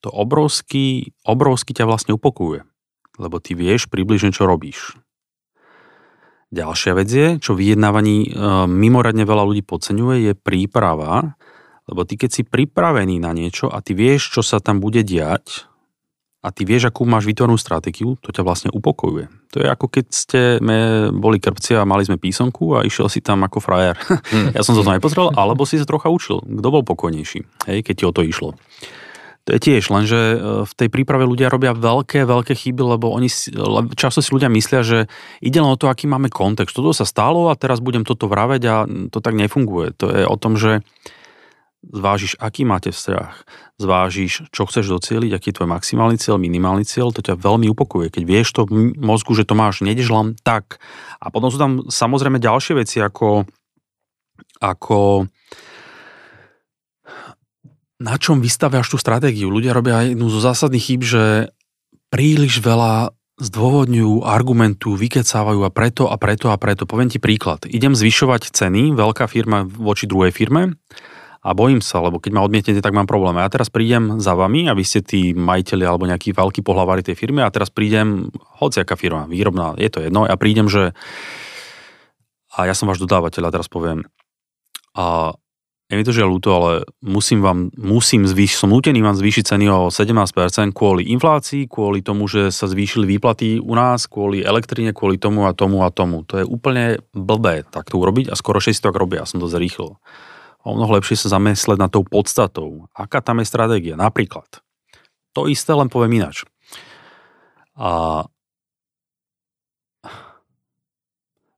[0.00, 2.64] To obrovský, obrovský ťa vlastne upokuje,
[3.20, 4.96] lebo ty vieš približne, čo robíš.
[6.50, 8.28] Ďalšia vec je, čo vyjednávaní e,
[8.66, 11.38] mimoriadne veľa ľudí podceňuje, je príprava,
[11.86, 15.69] lebo ty keď si pripravený na niečo a ty vieš, čo sa tam bude diať,
[16.40, 19.28] a ty vieš, akú máš vytvornú stratégiu, to ťa vlastne upokojuje.
[19.52, 23.20] To je ako keď ste me boli krpci a mali sme písomku a išiel si
[23.20, 24.00] tam ako frajer.
[24.08, 24.48] Hmm.
[24.56, 26.40] ja som to nepozrel, alebo si sa trocha učil.
[26.40, 28.56] Kto bol pokojnejší, hej, keď ti o to išlo.
[29.48, 30.36] To je tiež, lenže e,
[30.68, 33.28] v tej príprave ľudia robia veľké, veľké chyby, lebo oni
[33.96, 34.98] často si ľudia myslia, že
[35.40, 36.76] ide len o to, aký máme kontext.
[36.76, 39.96] Toto sa stalo a teraz budem toto vraveť a to tak nefunguje.
[39.96, 40.84] To je o tom, že
[41.80, 43.32] zvážiš, aký máte vzťah,
[43.80, 48.12] zvážiš, čo chceš docieliť, aký je tvoj maximálny cieľ, minimálny cieľ, to ťa veľmi upokuje.
[48.12, 50.76] Keď vieš to v mozgu, že to máš, nejdeš len tak.
[51.18, 53.48] A potom sú tam samozrejme ďalšie veci, ako,
[54.60, 55.24] ako
[58.00, 59.48] na čom vystaviaš tú stratégiu.
[59.48, 61.52] Ľudia robia jednu zo zásadných chýb, že
[62.12, 66.84] príliš veľa zdôvodňujú, argumentu, vykecávajú a preto a preto a preto.
[66.84, 67.64] Poviem ti príklad.
[67.64, 70.76] Idem zvyšovať ceny, veľká firma voči druhej firme
[71.40, 73.40] a bojím sa, lebo keď ma odmietnete, tak mám problém.
[73.40, 77.16] Ja teraz prídem za vami a vy ste tí majiteľi alebo nejaký veľký pohlavári tej
[77.16, 78.28] firmy a teraz prídem,
[78.60, 80.92] hociaká firma, výrobná, je to jedno, ja prídem, že
[82.50, 84.04] a ja som váš dodávateľ a teraz poviem
[84.92, 85.32] a
[85.90, 86.72] je mi to žiaľ ľúto, ale
[87.02, 92.30] musím vám, musím zvýšiť, som nutený vám zvýšiť ceny o 17% kvôli inflácii, kvôli tomu,
[92.30, 96.22] že sa zvýšili výplaty u nás, kvôli elektrine, kvôli tomu a tomu a tomu.
[96.30, 99.98] To je úplne blbé tak to urobiť a skoro 6 tak robia, som to zrýchlil.
[100.60, 102.88] O mnoho lepšie sa zamysleť na tou podstatou.
[102.92, 103.96] Aká tam je stratégia?
[103.96, 104.60] Napríklad.
[105.32, 106.44] To isté len poviem inač.
[107.78, 108.24] A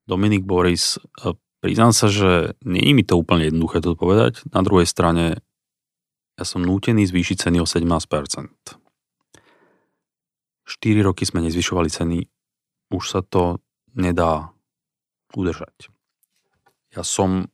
[0.07, 1.01] Dominik Boris
[1.63, 4.43] Priznám sa, že nie je mi to úplne jednoduché to povedať.
[4.51, 5.39] Na druhej strane
[6.35, 7.95] ja som nútený zvýšiť ceny o 17%.
[10.67, 12.19] 4 roky sme nezvyšovali ceny,
[12.91, 13.63] už sa to
[13.95, 14.51] nedá
[15.39, 15.87] udržať.
[16.99, 17.47] Ja som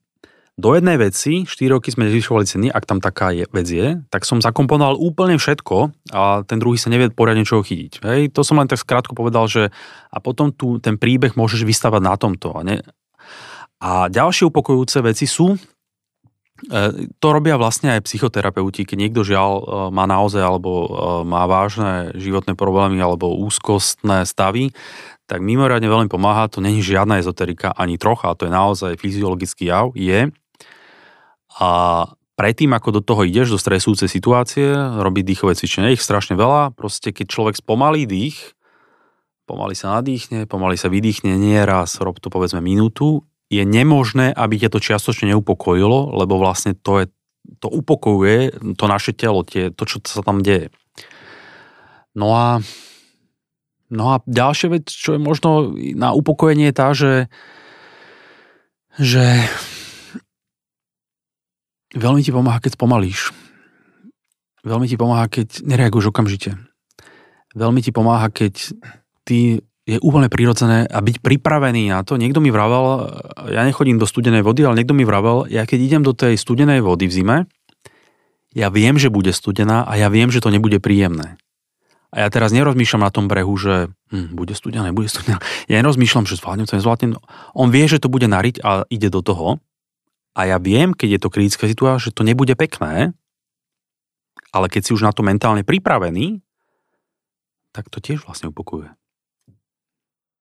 [0.58, 4.26] do jednej veci, 4 roky sme nezvyšovali ceny, ak tam taká je, vec je, tak
[4.26, 8.02] som zakomponoval úplne všetko a ten druhý sa nevie poriadne čoho chytiť.
[8.02, 9.70] Hej, to som len tak skrátko povedal, že
[10.10, 12.82] a potom tu ten príbeh môžeš vystavať na tomto a, ne,
[13.78, 15.58] a ďalšie upokojujúce veci sú, e,
[17.22, 20.88] to robia vlastne aj psychoterapeuti, keď niekto žiaľ e, má naozaj alebo e,
[21.22, 24.74] má vážne životné problémy alebo úzkostné stavy,
[25.30, 29.94] tak mimoriadne veľmi pomáha, to není žiadna ezoterika ani trocha, to je naozaj fyziologický jav,
[29.94, 30.34] je
[31.58, 31.70] a
[32.38, 34.70] predtým, ako do toho ideš, do stresujúcej situácie,
[35.02, 38.54] robiť dýchové cvičenie, ich strašne veľa, proste keď človek spomalí dých,
[39.50, 44.60] pomaly sa nadýchne, pomaly sa vydýchne, nie raz, rob to povedzme minútu, je nemožné, aby
[44.60, 47.06] ťa to čiastočne neupokojilo, lebo vlastne to, je,
[47.58, 50.70] to upokojuje to naše telo, tie, to, čo sa tam deje.
[52.12, 52.60] No a,
[53.88, 57.14] no a ďalšia vec, čo je možno na upokojenie je tá, že,
[59.00, 59.48] že
[61.94, 63.32] veľmi ti pomáha, keď spomalíš.
[64.66, 66.58] Veľmi ti pomáha, keď nereaguješ okamžite.
[67.56, 68.74] Veľmi ti pomáha, keď
[69.24, 72.20] ty je úplne prirodzené a byť pripravený na to.
[72.20, 73.08] Niekto mi vravel,
[73.48, 76.84] ja nechodím do studenej vody, ale niekto mi vravel, ja keď idem do tej studenej
[76.84, 77.36] vody v zime,
[78.52, 81.40] ja viem, že bude studená a ja viem, že to nebude príjemné.
[82.08, 85.40] A ja teraz nerozmýšľam na tom brehu, že hm, bude studená, bude studená.
[85.68, 87.16] Ja nerozmýšľam, že zvládnem to, nezvládnem.
[87.52, 89.60] On vie, že to bude nariť a ide do toho.
[90.38, 93.10] A ja viem, keď je to kritická situácia, že to nebude pekné,
[94.54, 96.38] ale keď si už na to mentálne pripravený,
[97.74, 98.94] tak to tiež vlastne upokojuje.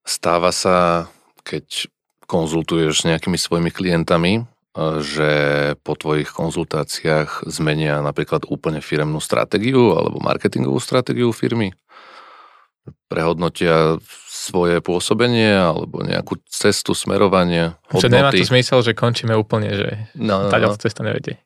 [0.06, 1.10] Stáva sa,
[1.42, 1.90] keď
[2.30, 4.44] konzultuješ s nejakými svojimi klientami, e,
[5.04, 5.30] že
[5.82, 11.76] po tvojich konzultáciách zmenia napríklad úplne firemnú stratégiu alebo marketingovú stratégiu firmy?
[13.12, 14.00] Prehodnotia
[14.48, 18.04] svoje pôsobenie alebo nejakú cestu, smerovanie, hodnoty?
[18.04, 20.80] Čo nemá to zmysel, že končíme úplne, že no, no, no.
[20.80, 21.44] cesta nevedie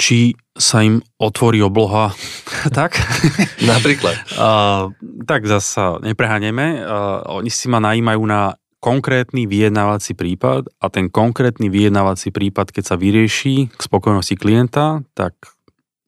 [0.00, 2.16] či sa im otvorí obloha,
[2.78, 2.96] tak?
[3.68, 4.16] Napríklad.
[4.32, 4.96] Uh,
[5.28, 6.80] tak zasa nepreháňame.
[6.80, 12.84] Uh, oni si ma najímajú na konkrétny vyjednávací prípad a ten konkrétny vyjednávací prípad, keď
[12.88, 15.36] sa vyrieši k spokojnosti klienta, tak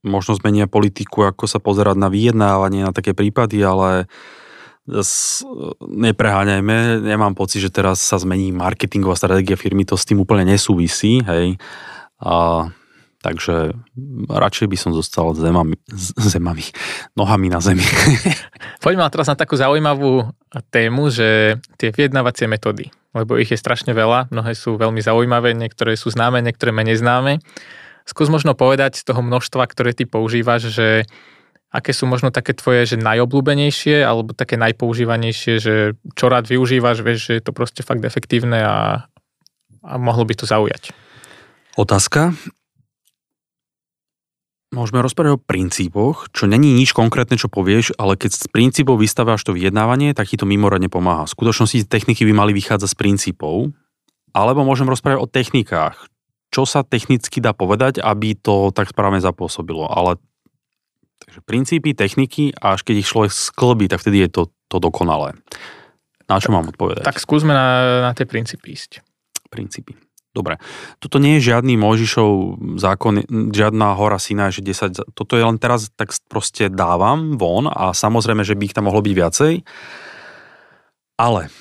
[0.00, 4.08] možno zmenia politiku, ako sa pozerať na vyjednávanie, na také prípady, ale
[5.82, 11.22] nepreháňajme, nemám pocit, že teraz sa zmení marketingová stratégia firmy, to s tým úplne nesúvisí,
[11.22, 11.54] hej.
[12.22, 12.66] A
[13.22, 13.70] Takže
[14.26, 15.78] radšej by som zostal zemami,
[16.18, 16.66] zemami,
[17.14, 17.86] nohami na zemi.
[18.82, 20.26] Poďme teraz na takú zaujímavú
[20.74, 25.94] tému, že tie vyjednávacie metódy, lebo ich je strašne veľa, mnohé sú veľmi zaujímavé, niektoré
[25.94, 27.38] sú známe, niektoré menej známe.
[28.02, 31.06] Skús možno povedať z toho množstva, ktoré ty používaš, že
[31.72, 35.74] aké sú možno také tvoje, že najobľúbenejšie alebo také najpoužívanejšie, že
[36.12, 39.08] čo rád využívaš, vieš, že je to proste fakt efektívne a,
[39.80, 40.92] a mohlo by to zaujať.
[41.80, 42.36] Otázka.
[44.72, 49.44] Môžeme rozprávať o princípoch, čo není nič konkrétne, čo povieš, ale keď z princípov vystaváš
[49.44, 51.28] to vyjednávanie, tak ti to mimoriadne pomáha.
[51.28, 53.68] V skutočnosti techniky by mali vychádzať z princípov,
[54.32, 56.08] alebo môžem rozprávať o technikách.
[56.48, 59.92] Čo sa technicky dá povedať, aby to tak správne zapôsobilo.
[59.92, 60.16] Ale
[61.22, 65.38] takže princípy, techniky a až keď ich človek sklbí, tak vtedy je to, to dokonalé.
[66.26, 67.06] Na čo tak, mám odpovedať?
[67.06, 67.66] Tak skúsme na,
[68.06, 69.00] na tie princípy ísť.
[69.48, 69.94] Princípy.
[70.32, 70.56] Dobre,
[70.96, 73.20] toto nie je žiadny Mojžišov zákon,
[73.52, 78.40] žiadna hora syna, že 10, toto je len teraz tak proste dávam von a samozrejme,
[78.40, 79.52] že by ich tam mohlo byť viacej.
[81.20, 81.52] Ale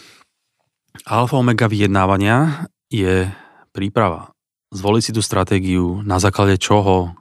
[1.03, 3.27] alfa omega vyjednávania je
[3.75, 4.31] príprava.
[4.71, 7.11] Zvoliť si tú stratégiu, na základe čoho,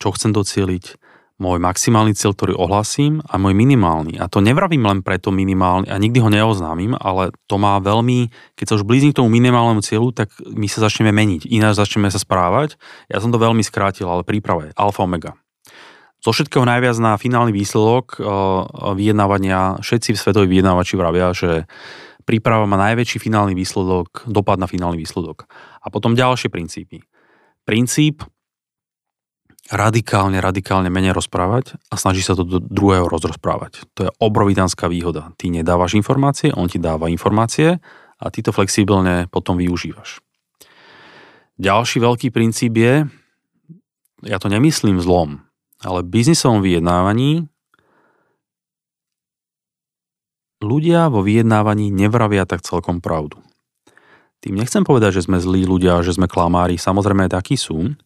[0.00, 1.07] čo chcem docieliť,
[1.38, 4.18] môj maximálny cieľ, ktorý ohlasím a môj minimálny.
[4.18, 8.66] A to nevravím len preto minimálny a nikdy ho neoznámim, ale to má veľmi, keď
[8.66, 12.18] sa už blízim k tomu minimálnemu cieľu, tak my sa začneme meniť, ináč začneme sa
[12.18, 12.74] správať.
[13.06, 15.38] Ja som to veľmi skrátil, ale príprava je alfa omega.
[16.18, 18.18] Zo všetkého najviac na finálny výsledok
[18.98, 21.70] vyjednávania, všetci svetoví vyjednávači vravia, že
[22.26, 25.46] príprava má najväčší finálny výsledok, dopad na finálny výsledok.
[25.78, 27.06] A potom ďalšie princípy.
[27.62, 28.26] Princíp
[29.68, 33.84] radikálne, radikálne menej rozprávať a snaží sa to do druhého rozrozprávať.
[34.00, 35.32] To je obrovitánska výhoda.
[35.36, 37.76] Ty nedávaš informácie, on ti dáva informácie
[38.18, 40.24] a ty to flexibilne potom využívaš.
[41.58, 43.04] Ďalší veľký princíp je,
[44.24, 45.42] ja to nemyslím zlom,
[45.82, 47.50] ale v biznisovom vyjednávaní
[50.62, 53.38] ľudia vo vyjednávaní nevravia tak celkom pravdu.
[54.38, 57.98] Tým nechcem povedať, že sme zlí ľudia, že sme klamári, samozrejme takí sú,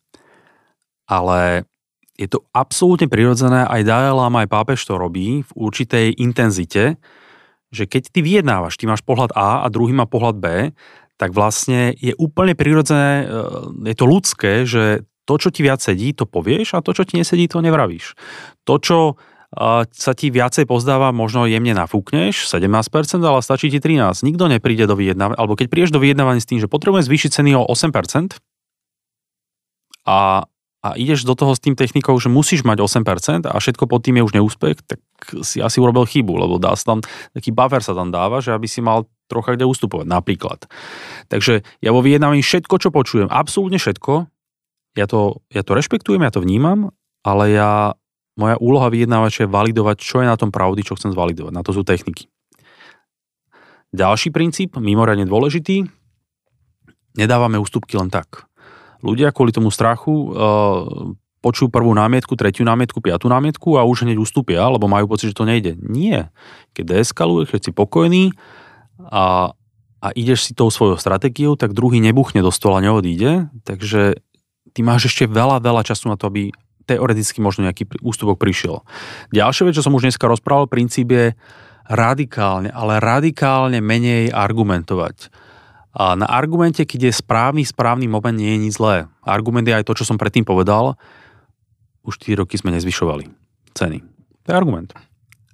[1.06, 1.66] ale
[2.20, 7.00] je to absolútne prirodzené, aj Dalai Lama, aj pápež to robí v určitej intenzite,
[7.72, 10.46] že keď ty vyjednávaš, ty máš pohľad A a druhý má pohľad B,
[11.16, 13.34] tak vlastne je úplne prirodzené, e,
[13.88, 17.16] je to ľudské, že to, čo ti viac sedí, to povieš a to, čo ti
[17.16, 18.18] nesedí, to nevravíš.
[18.68, 19.14] To, čo e,
[19.88, 24.20] sa ti viacej pozdáva, možno jemne nafúkneš, 17%, ale stačí ti 13.
[24.26, 27.50] Nikto nepríde do vyjednávania, alebo keď prídeš do vyjednávania s tým, že potrebujem zvýšiť ceny
[27.56, 28.36] o 8%
[30.04, 30.44] a
[30.82, 34.18] a ideš do toho s tým technikou, že musíš mať 8% a všetko pod tým
[34.18, 34.98] je už neúspech, tak
[35.46, 36.98] si asi urobil chybu, lebo dá sa tam,
[37.30, 40.66] taký buffer sa tam dáva, že aby si mal trocha kde ustupovať, napríklad.
[41.30, 44.26] Takže ja vo vyjednávaní všetko, čo počujem, absolútne všetko,
[44.98, 46.90] ja to, ja to rešpektujem, ja to vnímam,
[47.22, 47.94] ale ja,
[48.34, 51.52] moja úloha vyjednávača je validovať, čo je na tom pravdy, čo chcem zvalidovať.
[51.54, 52.26] Na to sú techniky.
[53.94, 55.86] Ďalší princíp, mimoriadne dôležitý,
[57.16, 58.50] nedávame ústupky len tak
[59.02, 61.12] ľudia kvôli tomu strachu uh,
[61.42, 65.38] počujú prvú námietku, tretiu námietku, piatú námietku a už hneď ustúpia, lebo majú pocit, že
[65.42, 65.74] to nejde.
[65.82, 66.30] Nie.
[66.72, 68.24] Keď deeskaluje, keď si pokojný
[69.10, 69.50] a,
[69.98, 73.50] a ideš si tou svojou stratégiou, tak druhý nebuchne do stola, neodíde.
[73.66, 74.22] Takže
[74.70, 76.54] ty máš ešte veľa, veľa času na to, aby
[76.86, 78.86] teoreticky možno nejaký ústupok prišiel.
[79.34, 81.34] Ďalšia vec, čo som už dneska rozprával, princíp je
[81.90, 85.30] radikálne, ale radikálne menej argumentovať.
[85.92, 89.12] A na argumente, keď je správny, správny moment, nie je nič zlé.
[89.20, 90.96] Argument je aj to, čo som predtým povedal.
[92.02, 93.28] Už 4 roky sme nezvyšovali
[93.76, 94.00] ceny.
[94.44, 94.96] To je argument.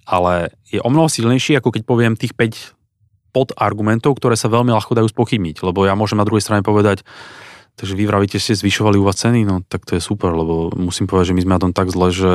[0.07, 4.97] Ale je o mnoho silnejší, ako keď poviem tých 5 podargumentov, ktoré sa veľmi ľahko
[4.97, 5.61] dajú spochybniť.
[5.61, 7.05] Lebo ja môžem na druhej strane povedať,
[7.77, 11.05] takže vy vravíte, ste zvyšovali u vás ceny, no tak to je super, lebo musím
[11.11, 12.33] povedať, že my sme na tom tak zle, že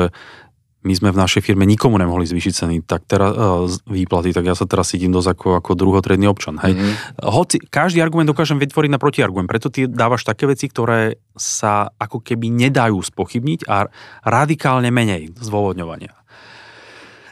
[0.84, 4.52] my sme v našej firme nikomu nemohli zvýšiť ceny, tak teraz, uh, výplaty, tak ja
[4.52, 6.60] sa teraz cítim dosť ako, ako druhotredný občan.
[6.60, 6.76] Hej.
[6.76, 6.94] Mm-hmm.
[7.24, 12.20] Hoci, každý argument dokážem vytvoriť na protiargument, preto ty dávaš také veci, ktoré sa ako
[12.20, 13.88] keby nedajú spochybniť a
[14.28, 16.12] radikálne menej zdôvodňovania.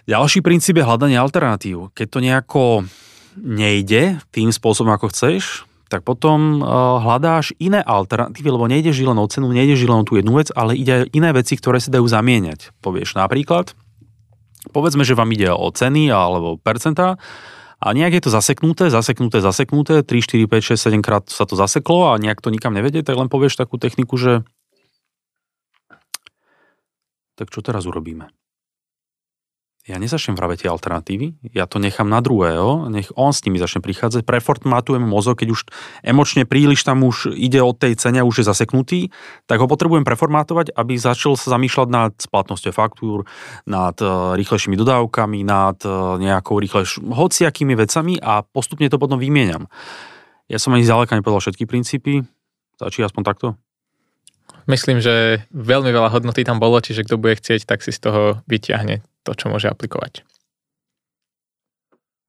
[0.08, 1.94] Ďalší princíp je hľadanie alternatív.
[1.94, 2.64] Keď to nejako
[3.38, 5.62] nejde tým spôsobom, ako chceš,
[5.92, 10.16] tak potom uh, hľadáš iné alternatívy, lebo nejde len o cenu, nejde len o tú
[10.16, 12.72] jednu vec, ale ide iné veci, ktoré sa dajú zamieňať.
[12.80, 13.76] Povieš napríklad,
[14.72, 17.20] povedzme, že vám ide o ceny alebo percentá
[17.76, 21.60] a nejak je to zaseknuté, zaseknuté, zaseknuté, 3, 4, 5, 6, 7 krát sa to
[21.60, 24.40] zaseklo a nejak to nikam nevedie, tak len povieš takú techniku, že
[27.36, 28.32] tak čo teraz urobíme?
[29.82, 33.82] Ja nezačnem vraveť tie alternatívy, ja to nechám na druhého, nech on s nimi začne
[33.82, 35.60] prichádzať, preformatujem mozog, keď už
[36.06, 39.10] emočne príliš tam už ide od tej cene už je zaseknutý,
[39.50, 43.26] tak ho potrebujem preformátovať, aby začal sa zamýšľať nad splatnosťou faktúr,
[43.66, 49.66] nad uh, rýchlejšími dodávkami, nad uh, nejakou rýchlejšou, hociakými vecami a postupne to potom vymieňam.
[50.46, 52.22] Ja som ani zďaleka nepovedal všetky princípy,
[52.78, 53.46] stačí aspoň takto?
[54.70, 58.38] Myslím, že veľmi veľa hodnoty tam bolo, čiže kto bude chcieť, tak si z toho
[58.46, 60.26] vyťahne to, čo môže aplikovať.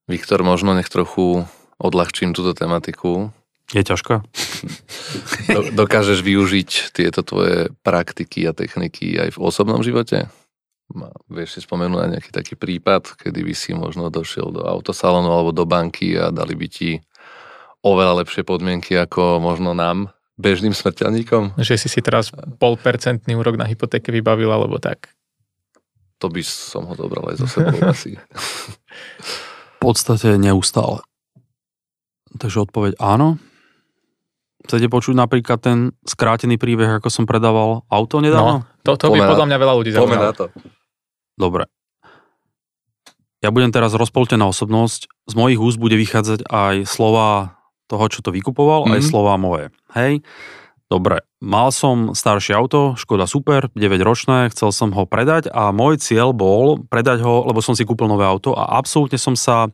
[0.06, 1.48] Viktor, možno nech trochu
[1.80, 3.32] odľahčím túto tematiku.
[3.72, 4.22] Je ťažká?
[5.74, 10.28] Dokážeš využiť tieto tvoje praktiky a techniky aj v osobnom živote?
[11.32, 15.56] Vieš si spomenúť na nejaký taký prípad, kedy by si možno došiel do autosalónu alebo
[15.56, 17.00] do banky a dali by ti
[17.82, 21.58] oveľa lepšie podmienky ako možno nám, bežným smrteľníkom?
[21.58, 22.30] Že si si teraz
[22.60, 25.16] polpercentný úrok na hypotéke vybavil, alebo tak?
[26.24, 28.16] To by som ho dobral aj za sebou asi.
[28.16, 31.04] V podstate neustále.
[32.40, 33.36] Takže odpoveď áno.
[34.64, 38.64] Chcete počuť napríklad ten skrátený príbeh, ako som predával auto nedávno?
[38.64, 40.32] No, to, to by podľa mňa veľa ľudí zaujímalo.
[40.32, 40.48] to.
[41.36, 41.68] Dobre.
[43.44, 45.12] Ja budem teraz rozpoltená osobnosť.
[45.28, 47.60] Z mojich úst bude vychádzať aj slova
[47.92, 48.96] toho, čo to vykupoval, mm-hmm.
[48.96, 49.08] aj mhm.
[49.12, 49.68] slova moje.
[49.92, 50.24] Hej?
[50.94, 56.38] Dobre, mal som staršie auto, Škoda Super, 9-ročné, chcel som ho predať a môj cieľ
[56.38, 59.74] bol predať ho, lebo som si kúpil nové auto a absolútne som sa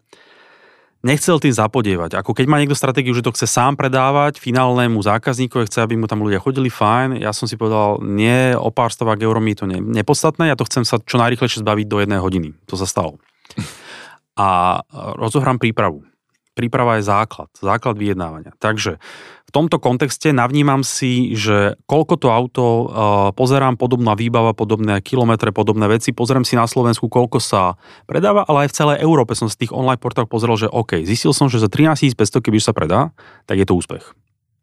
[1.03, 2.15] nechcel tým zapodievať.
[2.23, 6.07] Ako keď má niekto stratégiu, že to chce sám predávať finálnemu zákazníkovi, chce, aby mu
[6.07, 7.19] tam ľudia chodili, fajn.
[7.19, 10.63] Ja som si povedal, nie, o pár stovák eur mi to ne, nepodstatné, ja to
[10.71, 12.55] chcem sa čo najrychlejšie zbaviť do jednej hodiny.
[12.71, 13.19] To sa stalo.
[14.39, 14.79] A
[15.19, 16.07] rozohrám prípravu
[16.59, 18.51] príprava je základ, základ vyjednávania.
[18.59, 18.99] Takže
[19.47, 22.85] v tomto kontexte navnímam si, že koľko to auto uh,
[23.33, 28.67] pozerám, podobná výbava, podobné kilometre, podobné veci, pozriem si na Slovensku, koľko sa predáva, ale
[28.67, 31.63] aj v celej Európe som z tých online portálov pozrel, že OK, zistil som, že
[31.63, 33.15] za 13 500, keby sa predá,
[33.49, 34.13] tak je to úspech.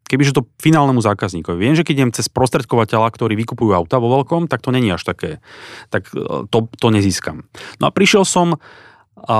[0.07, 1.59] Kebyže to finálnemu zákazníkovi.
[1.59, 5.03] Viem, že keď idem cez prostredkovateľa, ktorí vykupujú auta vo veľkom, tak to není až
[5.03, 5.43] také.
[5.91, 7.43] Tak e, to, to nezískam.
[7.83, 8.55] No a prišiel som
[9.25, 9.37] a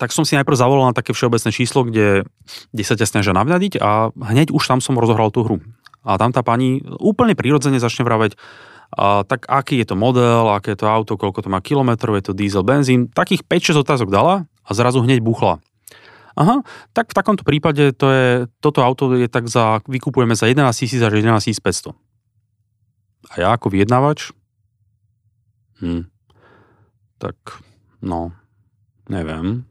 [0.00, 2.24] tak som si najprv zavolal na také všeobecné číslo, kde,
[2.72, 5.60] kde sa ťa snažia navnadiť a hneď už tam som rozohral tú hru.
[6.02, 8.40] A tam tá pani úplne prirodzene začne vraveť,
[8.92, 12.28] a tak aký je to model, aké je to auto, koľko to má kilometrov, je
[12.28, 13.08] to diesel, benzín.
[13.08, 15.64] Takých 5-6 otázok dala a zrazu hneď buchla.
[16.36, 16.64] Aha,
[16.96, 18.28] tak v takomto prípade to je,
[18.60, 21.92] toto auto je tak za, vykupujeme za 11 000 až 11 500.
[23.32, 24.32] A ja ako vyjednávač?
[25.80, 26.08] Hm.
[27.16, 27.36] Tak,
[28.04, 28.32] no,
[29.12, 29.68] Neviem.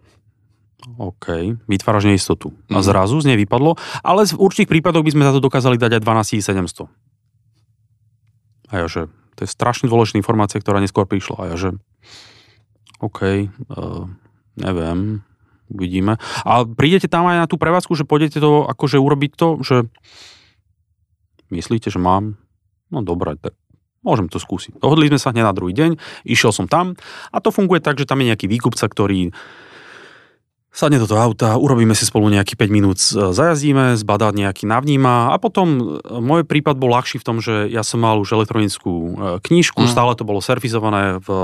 [0.98, 2.54] OK, vytváraš neistotu.
[2.70, 2.86] A mhm.
[2.86, 6.02] zrazu z nej vypadlo, ale v určitých prípadoch by sme za to dokázali dať aj
[6.06, 6.90] 12 700.
[8.72, 11.36] A ja, že to je strašne dôležitá informácia, ktorá neskôr prišla.
[11.44, 11.70] A ja, že
[13.02, 14.06] OK, uh,
[14.56, 15.26] neviem,
[15.68, 16.22] uvidíme.
[16.46, 19.78] A prídete tam aj na tú prevádzku, že pôjdete to akože urobiť to, že
[21.52, 22.40] myslíte, že mám?
[22.94, 23.58] No dobre, tak
[24.02, 24.82] Môžem to skúsiť.
[24.82, 25.92] Dohodli sme sa hneď na druhý deň,
[26.26, 26.98] išiel som tam
[27.30, 29.30] a to funguje tak, že tam je nejaký výkupca, ktorý
[30.72, 35.36] sadne do toho auta, urobíme si spolu nejaký 5 minút, zajazdíme, zbadá nejaký navníma a
[35.36, 39.12] potom e, môj prípad bol ľahší v tom, že ja som mal už elektronickú e,
[39.44, 39.92] knižku, mm.
[39.92, 41.40] stále to bolo servisované v e,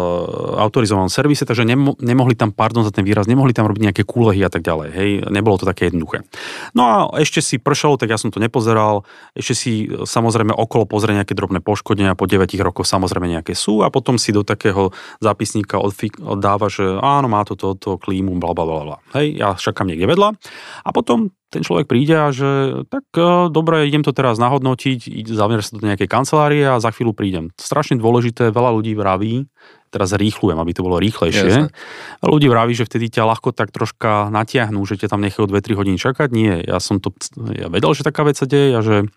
[0.63, 4.39] autorizovanom servise, takže nemo, nemohli tam, pardon za ten výraz, nemohli tam robiť nejaké kúlehy
[4.47, 6.23] a tak ďalej, hej, nebolo to také jednoduché.
[6.71, 9.03] No a ešte si pršalo, tak ja som to nepozeral,
[9.35, 13.91] ešte si samozrejme okolo pozrie nejaké drobné poškodenia, po 9 rokoch samozrejme nejaké sú a
[13.91, 15.83] potom si do takého zápisníka
[16.23, 20.37] oddáva, že áno, má to toto, klímu, bla bla bla hej, ja čakám niekde vedľa
[20.85, 25.63] a potom ten človek príde a že tak e, dobre, idem to teraz nahodnotiť, zavier
[25.63, 27.55] sa do nejakej kancelárie a za chvíľu prídem.
[27.55, 29.47] Strašne dôležité, veľa ľudí vraví,
[29.87, 31.47] teraz rýchlujem, aby to bolo rýchlejšie.
[31.47, 31.71] Jasne.
[32.19, 35.97] Ľudí vraví, že vtedy ťa ľahko tak troška natiahnú, že ťa tam nechajú 2-3 hodiny
[35.97, 36.29] čakať.
[36.35, 37.15] Nie, ja som to,
[37.55, 39.07] ja vedel, že taká vec sa deje a že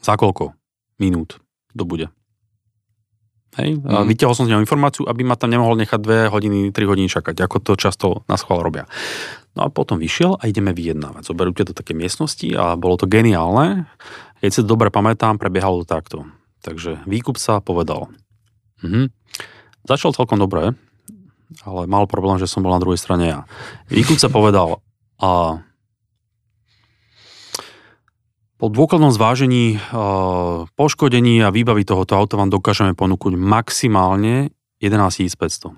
[0.00, 0.56] za koľko
[0.96, 1.40] minút
[1.76, 2.08] to bude.
[3.58, 3.78] Hej?
[3.80, 4.06] Mm.
[4.10, 7.34] Vytiahol som z neho informáciu, aby ma tam nemohol nechať 2 hodiny, 3 hodiny čakať,
[7.46, 8.84] ako to často na schvál robia.
[9.54, 11.30] No a potom vyšiel a ideme vyjednávať.
[11.30, 13.86] Zoberú ťa do také miestnosti a bolo to geniálne.
[14.42, 16.18] Keď si to dobre pamätám, prebiehalo to takto.
[16.66, 18.10] Takže výkup sa povedal.
[18.82, 19.14] Mhm.
[19.84, 20.72] Začal celkom dobre,
[21.62, 23.40] ale mal problém, že som bol na druhej strane ja.
[23.92, 24.80] Výkup sa povedal,
[25.20, 25.62] a
[28.64, 35.76] po dôkladnom zvážení uh, poškodení a výbavy tohoto auta vám dokážeme ponúknuť maximálne 11 500.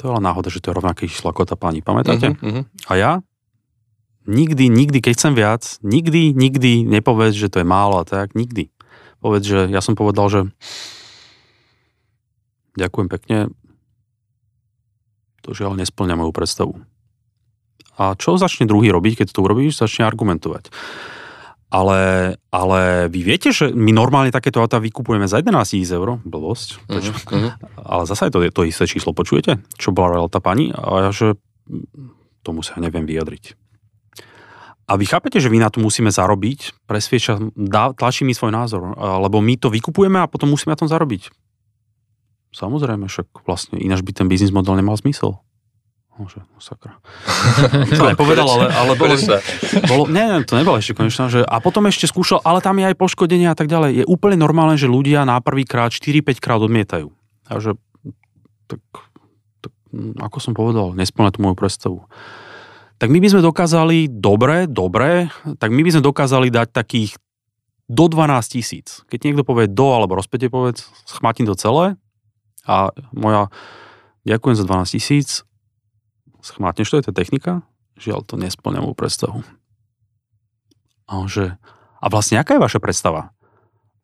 [0.00, 2.32] To je len náhoda, že to je rovnaké číslo ako tá pani, pamätáte?
[2.32, 2.64] Uh-huh, uh-huh.
[2.88, 3.12] A ja?
[4.24, 8.72] Nikdy, nikdy, keď chcem viac, nikdy, nikdy nepovedz, že to je málo a tak, nikdy.
[9.20, 10.40] Povedz, že ja som povedal, že
[12.80, 13.52] ďakujem pekne,
[15.44, 16.72] to žiaľ nesplňa moju predstavu.
[18.00, 19.76] A čo začne druhý robiť, keď to urobíš?
[19.76, 20.72] Začne argumentovať.
[21.68, 26.80] Ale, ale vy viete, že my normálne takéto auta vykupujeme za 11 tisíc eur, blbosť,
[26.88, 27.52] uh-huh, uh-huh.
[27.76, 29.60] ale zase je to to isté číslo, počujete?
[29.76, 30.72] Čo bola tá pani?
[30.72, 31.36] A ja, že
[32.40, 33.52] tomu sa neviem vyjadriť.
[34.88, 37.36] A vy chápete, že vy na to musíme zarobiť, presvieča,
[37.92, 41.28] tlačí mi svoj názor, lebo my to vykupujeme a potom musíme na tom zarobiť.
[42.56, 45.44] Samozrejme, však vlastne ináč by ten biznis model nemal zmysel.
[46.18, 46.98] No sakra.
[47.94, 49.14] to nepovedal, ale, ale bolo,
[49.86, 52.98] bolo, nie, to nebolo ešte konečná, že, a potom ešte skúšal, ale tam je aj
[52.98, 54.02] poškodenie a tak ďalej.
[54.02, 57.14] Je úplne normálne, že ľudia na prvýkrát 4-5 krát odmietajú.
[57.46, 57.78] A že,
[58.66, 58.82] tak,
[59.62, 59.72] tak,
[60.18, 61.98] ako som povedal, nesplňa tú moju predstavu.
[62.98, 65.30] Tak my by sme dokázali, dobre, dobre,
[65.62, 67.14] tak my by sme dokázali dať takých
[67.88, 69.06] do 12 tisíc.
[69.08, 71.96] Keď niekto povie do alebo rozpätie povedz, schmatím to celé
[72.68, 73.48] a moja
[74.28, 75.47] ďakujem za 12 tisíc,
[76.48, 77.60] schmátneš to, je to technika?
[77.98, 79.38] Žiaľ, to nesplňa moju predstavu.
[81.08, 81.56] A že,
[81.98, 83.32] a vlastne aká je vaša predstava?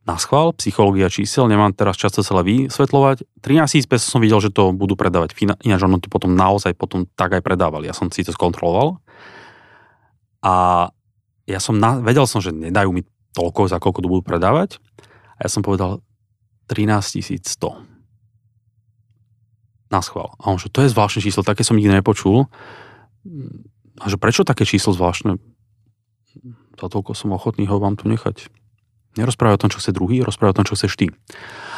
[0.04, 3.24] Na schvál, psychológia čísel, nemám teraz často celé vysvetľovať.
[3.40, 5.32] 13 500 som videl, že to budú predávať.
[5.64, 7.88] Ináč ono to potom naozaj potom tak aj predávali.
[7.88, 9.00] Ja som si to skontroloval.
[10.44, 10.88] A
[11.48, 13.00] ja som, na, vedel som, že nedajú mi
[13.32, 14.76] toľko, za koľko to budú predávať.
[15.40, 16.04] A ja som povedal
[16.68, 17.93] 13 100.
[19.92, 20.32] Na schvál.
[20.40, 22.48] A on, že to je zvláštne číslo, také som nikdy nepočul.
[24.00, 25.36] A že prečo také číslo zvláštne?
[26.74, 28.50] Za toľko som ochotný ho vám tu nechať.
[29.14, 31.06] Nerozprávaj o tom, čo chce druhý, rozprávaj o tom, čo chceš ty.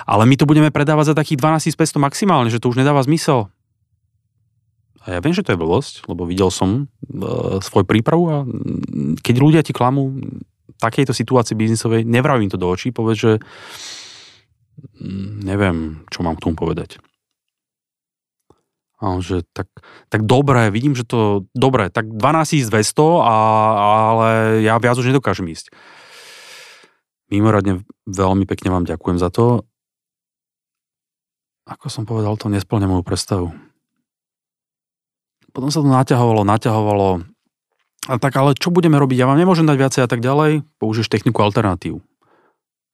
[0.08, 3.52] Ale my to budeme predávať za takých 12 500 maximálne, že to už nedáva zmysel.
[5.04, 7.06] A ja viem, že to je blbosť, lebo videl som e,
[7.62, 8.36] svoj prípravu a
[9.22, 13.32] keď ľudia ti klamú v takejto situácii biznisovej, nevravím to do očí, povedz, že
[15.46, 16.98] neviem, čo mám k tomu povedať.
[18.96, 19.68] A on, že tak,
[20.08, 22.72] tak dobré, vidím, že to dobré, tak 12 200,
[23.20, 23.36] a,
[24.12, 24.28] ale
[24.64, 25.68] ja viac už nedokážem ísť.
[27.28, 29.68] Mimoradne veľmi pekne vám ďakujem za to.
[31.66, 33.50] Ako som povedal, to nesplňa moju predstavu.
[35.50, 37.08] Potom sa to naťahovalo, naťahovalo.
[38.06, 39.18] A tak ale čo budeme robiť?
[39.18, 40.62] Ja vám nemôžem dať viacej a tak ďalej.
[40.78, 42.06] Použiješ techniku alternatív.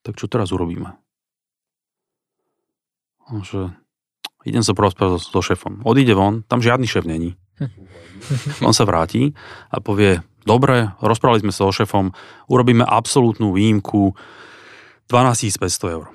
[0.02, 0.96] Tak čo teraz urobíme?
[3.28, 3.76] Že
[4.46, 5.82] idem sa porozprávať so, so šéfom.
[5.86, 7.38] Odíde von, tam žiadny šéf není.
[8.66, 9.34] On sa vráti
[9.70, 12.14] a povie, dobre, rozprávali sme sa so šéfom,
[12.46, 14.14] urobíme absolútnu výjimku
[15.10, 16.06] 12 500 eur.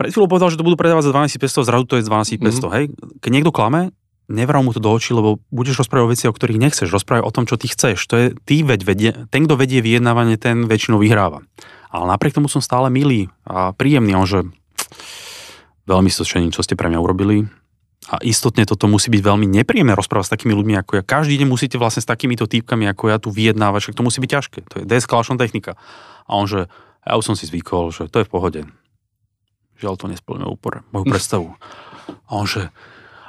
[0.00, 2.42] Pred chvíľou povedal, že to budú predávať za 12 500, zrazu to je 12 500,
[2.42, 2.72] mm-hmm.
[2.74, 2.84] hej?
[3.22, 3.94] Keď niekto klame,
[4.32, 7.34] nevrav mu to do očí, lebo budeš rozprávať o veci, o ktorých nechceš, rozprávať o
[7.34, 8.02] tom, čo ty chceš.
[8.10, 11.44] To je, ty veď vedie, ten, kto vedie vyjednávanie, ten väčšinou vyhráva.
[11.92, 14.48] Ale napriek tomu som stále milý a príjemný, on, že
[15.86, 17.46] veľmi sa čo ste pre mňa urobili,
[18.10, 21.02] a istotne toto musí byť veľmi nepríjemné rozprávať s takými ľuďmi ako ja.
[21.06, 24.30] Každý deň musíte vlastne s takýmito týpkami ako ja tu vyjednávať, však to musí byť
[24.30, 24.58] ťažké.
[24.66, 25.78] To je deeskalačná technika.
[26.26, 26.66] A on, že
[27.06, 28.60] ja už som si zvykol, že to je v pohode.
[29.78, 31.54] Žiaľ, to nesplňuje úplne moju predstavu.
[32.26, 32.74] A on, že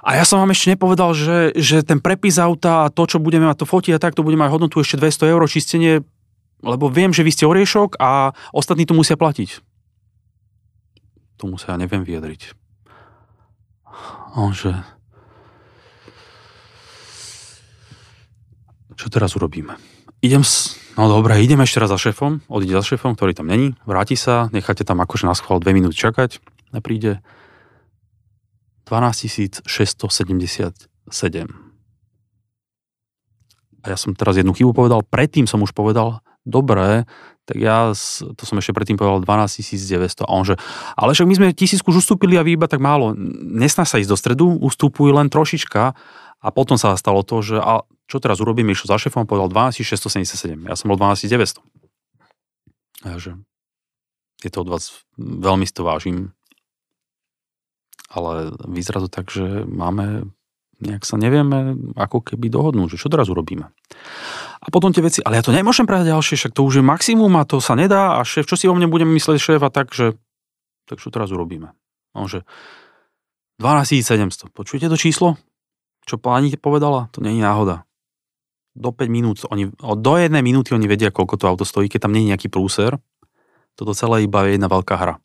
[0.03, 3.47] a ja som vám ešte nepovedal, že, že ten prepis auta a to, čo budeme
[3.47, 6.03] mať to fotiť a tak, to bude mať hodnotu ešte 200 eur čistenie,
[6.59, 9.63] lebo viem, že vy ste oriešok a ostatní to musia platiť.
[11.39, 12.62] Tomu sa ja neviem vyjadriť.
[14.34, 14.73] A on že...
[18.97, 19.77] Čo teraz urobíme?
[20.25, 20.77] Idem s...
[20.97, 24.49] No dobre, idem ešte raz za šéfom, odíde za šéfom, ktorý tam není, vráti sa,
[24.53, 26.38] necháte tam akože na schvál dve minúty čakať
[26.73, 27.21] a príde
[28.86, 30.43] 12 677.
[33.84, 37.07] A ja som teraz jednu chybu povedal, predtým som už povedal, dobre,
[37.43, 37.91] tak ja,
[38.39, 40.55] to som ešte predtým povedal 12 900 a on že,
[40.95, 43.11] ale však my sme tisícku už ustúpili a vy iba tak málo,
[43.43, 45.95] nesná sa ísť do stredu, ustupuj len trošička.
[46.43, 49.79] A potom sa stalo to, že a čo teraz urobím, išiel za šéfom, povedal 12
[49.79, 51.63] 677, ja som bol 12 900.
[53.07, 53.39] A že
[54.43, 56.35] je to od vás, veľmi si to vážim,
[58.11, 60.27] ale vyzerá to tak, že máme
[60.83, 63.71] nejak sa nevieme ako keby dohodnúť, že čo teraz urobíme.
[64.64, 67.36] A potom tie veci, ale ja to nemôžem predať ďalšie, však to už je maximum
[67.36, 69.91] a to sa nedá a šéf, čo si o mne budeme myslieť šéf a tak,
[69.91, 70.16] že
[70.88, 71.76] tak čo teraz urobíme.
[72.16, 72.47] On že
[73.59, 74.55] 12 700.
[74.55, 75.36] Počujete to číslo?
[76.03, 77.11] Čo pani povedala?
[77.16, 77.88] To je náhoda.
[78.74, 82.14] Do 5 minút, oni, do jednej minúty oni vedia, koľko to auto stojí, keď tam
[82.16, 82.97] nie je nejaký prúser.
[83.78, 85.16] Toto celé iba je jedna veľká hra.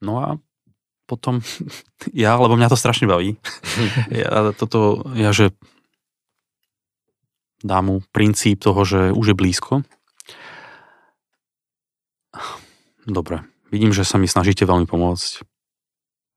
[0.00, 0.28] No a
[1.04, 1.44] potom
[2.16, 3.36] ja, lebo mňa to strašne baví.
[4.22, 5.52] ja toto, ja že
[7.60, 9.74] dám mu princíp toho, že už je blízko.
[13.04, 15.44] Dobre, vidím, že sa mi snažíte veľmi pomôcť.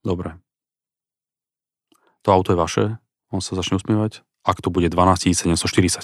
[0.04, 0.40] Dobre.
[2.24, 2.84] To auto je vaše,
[3.32, 4.24] on sa začne usmievať.
[4.44, 6.04] Ak to bude 12 740.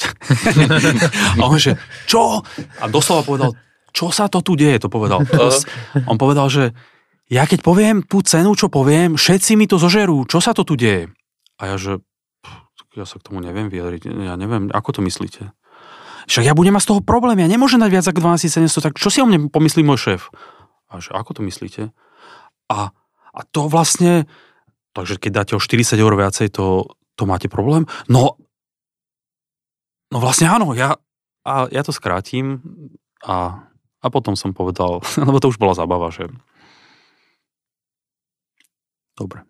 [1.40, 1.76] a on že,
[2.08, 2.40] čo?
[2.80, 3.52] A doslova povedal,
[3.92, 4.80] čo sa to tu deje?
[4.80, 5.28] To povedal.
[6.08, 6.72] On povedal, že
[7.30, 10.80] ja keď poviem tú cenu, čo poviem, všetci mi to zožerú, čo sa to tu
[10.80, 11.12] deje?
[11.60, 12.00] A ja že,
[12.96, 15.54] ja sa k tomu neviem vyjadriť, ja neviem, ako to myslíte?
[16.30, 18.94] Však ja budem mať z toho problém, ja nemôžem dať viac ako 12 700, tak
[19.02, 20.22] čo si o mne pomyslí môj šéf?
[20.90, 21.90] A že, ako to myslíte?
[22.70, 22.94] A,
[23.34, 24.30] a to vlastne,
[24.94, 27.90] takže keď dáte o 40 eur viacej, to, to máte problém?
[28.06, 28.38] No,
[30.14, 30.98] no vlastne áno, ja,
[31.46, 32.62] a ja to skrátim
[33.26, 33.66] a,
[34.02, 36.30] a potom som povedal, lebo to už bola zábava, že
[39.20, 39.44] Dobre.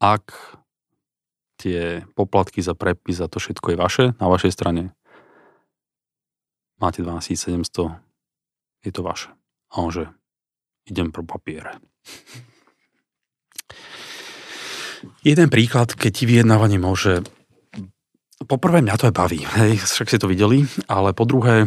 [0.00, 0.56] Ak
[1.64, 4.92] tie poplatky za prepis a to všetko je vaše, na vašej strane,
[6.76, 7.96] máte 12 700,
[8.84, 9.32] je to vaše.
[9.72, 10.12] A on že,
[10.84, 11.80] idem pro papiere.
[15.24, 17.24] Jeden príklad, keď ti vyjednávanie môže...
[18.44, 21.64] Poprvé mňa to aj baví, hej, však ste to videli, ale po druhé,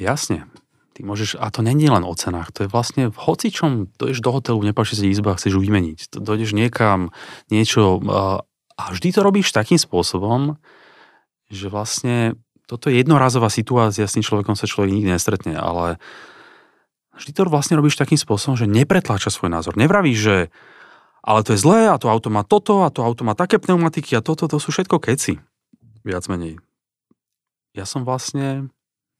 [0.00, 0.48] jasne,
[0.94, 4.30] Ty môžeš, a to není len o cenách, to je vlastne v hocičom, dojdeš do
[4.30, 7.10] hotelu, nepáči sa izba, chceš ju vymeniť, dojdeš niekam,
[7.50, 7.98] niečo
[8.74, 10.58] a vždy to robíš takým spôsobom,
[11.50, 16.00] že vlastne toto je jednorazová situácia, s tým človekom sa človek nikdy nestretne, ale
[17.14, 19.78] Vždy to vlastne robíš takým spôsobom, že nepretláča svoj názor.
[19.78, 20.36] Nevravíš, že
[21.24, 24.18] ale to je zlé a to auto má toto a to auto má také pneumatiky
[24.18, 25.40] a toto, to sú všetko keci.
[26.04, 26.60] Viac menej.
[27.72, 28.68] Ja som vlastne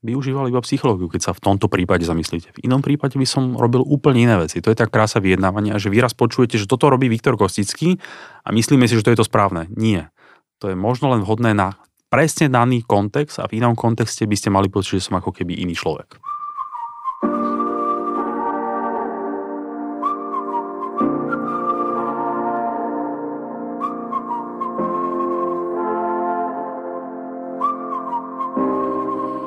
[0.04, 2.52] využíval iba psychológiu, keď sa v tomto prípade zamyslíte.
[2.52, 4.60] V inom prípade by som robil úplne iné veci.
[4.60, 7.96] To je tá krása vyjednávania, že vy raz počujete, že toto robí Viktor Kostický
[8.44, 9.72] a myslíme si, že to je to správne.
[9.72, 10.12] Nie.
[10.60, 11.80] To je možno len vhodné na
[12.12, 15.58] presne daný kontext a v inom kontexte by ste mali pocit, že som ako keby
[15.58, 16.20] iný človek.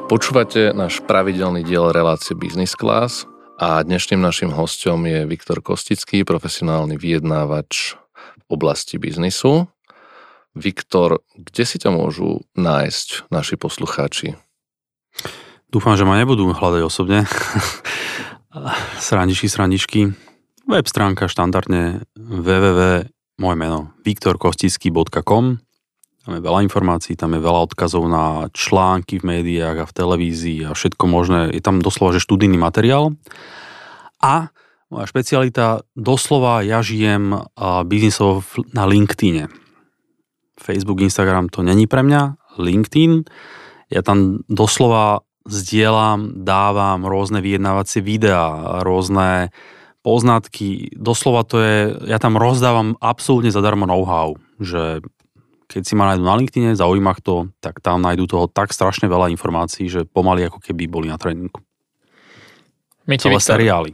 [0.08, 3.28] Počúvate náš pravidelný diel relácie Business Class
[3.60, 9.68] a dnešným našim hostom je Viktor Kostický, profesionálny vyjednávač v oblasti biznisu.
[10.56, 14.40] Viktor, kde si ťa môžu nájsť naši poslucháči?
[15.68, 17.28] Dúfam, že ma nebudú hľadať osobne.
[19.12, 20.16] srandičky, srandičky.
[20.72, 25.67] Web stránka štandardne www moje meno viktorkostický.com
[26.28, 30.68] tam je veľa informácií, tam je veľa odkazov na články v médiách a v televízii
[30.68, 31.56] a všetko možné.
[31.56, 33.16] Je tam doslova, že študijný materiál.
[34.20, 34.52] A
[34.92, 37.48] moja špecialita, doslova ja žijem
[37.88, 38.44] biznisov
[38.76, 39.48] na LinkedIne.
[40.60, 43.24] Facebook, Instagram to není pre mňa, LinkedIn.
[43.88, 49.56] Ja tam doslova zdieľam, dávam rôzne vyjednávacie videá, rôzne
[50.04, 50.92] poznatky.
[50.92, 55.00] Doslova to je, ja tam rozdávam absolútne zadarmo know-how, že
[55.68, 59.28] keď si ma nájdu na LinkedIne, zaujíma to, tak tam nájdu toho tak strašne veľa
[59.36, 61.60] informácií, že pomaly ako keby boli na tréningu.
[63.08, 63.92] Celé seriály.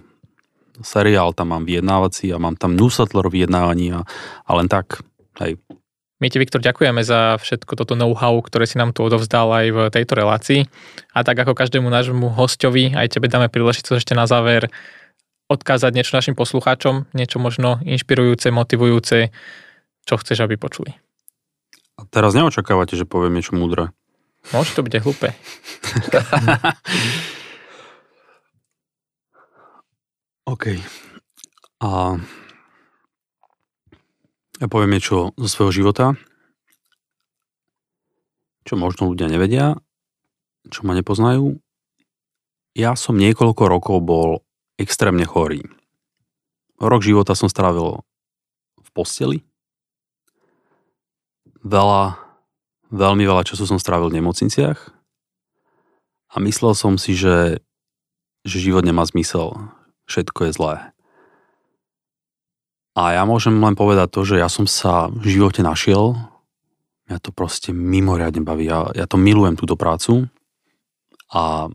[0.81, 4.01] Seriál tam mám vyjednávací a mám tam newsletter vyjednávaní a,
[4.45, 5.01] a len tak,
[5.41, 5.57] hej.
[6.21, 9.79] My ti, Viktor, ďakujeme za všetko toto know-how, ktoré si nám tu odovzdal aj v
[9.91, 10.63] tejto relácii.
[11.11, 14.71] A tak ako každému nášmu hostovi, aj tebe dáme príležitosť ešte na záver
[15.51, 19.35] odkázať niečo našim poslucháčom, niečo možno inšpirujúce, motivujúce,
[20.07, 20.95] čo chceš, aby počuli.
[21.97, 23.93] A teraz neočakávate, že poviem niečo múdre.
[24.51, 25.29] Môže to byť aj hlúpe.
[30.53, 30.75] OK.
[31.79, 32.19] A
[34.59, 36.15] ja poviem niečo zo svojho života,
[38.63, 39.75] čo možno ľudia nevedia,
[40.71, 41.59] čo ma nepoznajú.
[42.73, 44.41] Ja som niekoľko rokov bol
[44.79, 45.61] extrémne chorý.
[46.81, 48.01] Rok života som strávil
[48.81, 49.45] v posteli,
[51.63, 52.19] veľa,
[52.91, 54.79] veľmi veľa času som strávil v nemocniciach
[56.33, 57.63] a myslel som si, že,
[58.43, 59.71] že život nemá zmysel,
[60.05, 60.75] všetko je zlé.
[62.93, 66.13] A ja môžem len povedať to, že ja som sa v živote našiel,
[67.09, 70.29] mňa to proste mimoriadne baví, ja, ja to milujem túto prácu
[71.33, 71.73] a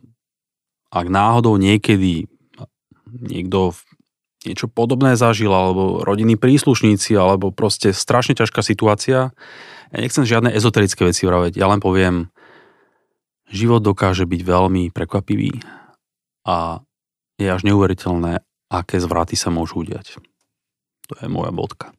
[0.88, 2.30] ak náhodou niekedy
[3.08, 3.74] niekto
[4.46, 9.34] niečo podobné zažil, alebo rodinní príslušníci, alebo proste strašne ťažká situácia,
[9.92, 12.28] ja nechcem žiadne ezoterické veci vraveť, ja len poviem,
[13.48, 15.64] život dokáže byť veľmi prekvapivý
[16.44, 16.84] a
[17.38, 20.20] je až neuveriteľné, aké zvraty sa môžu udiať.
[21.08, 21.94] To je moja bodka.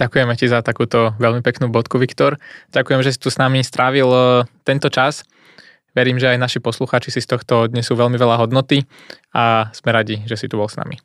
[0.00, 2.40] Ďakujeme ti za takúto veľmi peknú bodku, Viktor.
[2.72, 4.20] Ďakujem, že si tu s nami strávil e,
[4.64, 5.28] tento čas.
[5.92, 8.88] Verím, že aj naši poslucháči si z tohto odnesú veľmi veľa hodnoty
[9.36, 10.96] a sme radi, že si tu bol s nami.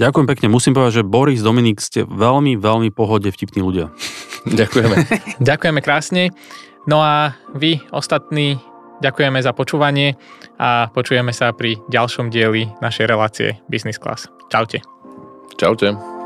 [0.00, 0.46] Ďakujem pekne.
[0.48, 3.92] Musím povedať, že Boris, Dominik ste veľmi, veľmi pohode vtipní ľudia.
[4.58, 4.96] Ďakujeme.
[5.38, 6.34] ďakujeme krásne.
[6.90, 8.58] No a vy ostatní
[8.98, 10.18] ďakujeme za počúvanie
[10.58, 14.26] a počujeme sa pri ďalšom dieli našej relácie Business Class.
[14.50, 14.82] Čaute.
[15.58, 16.21] Čaute.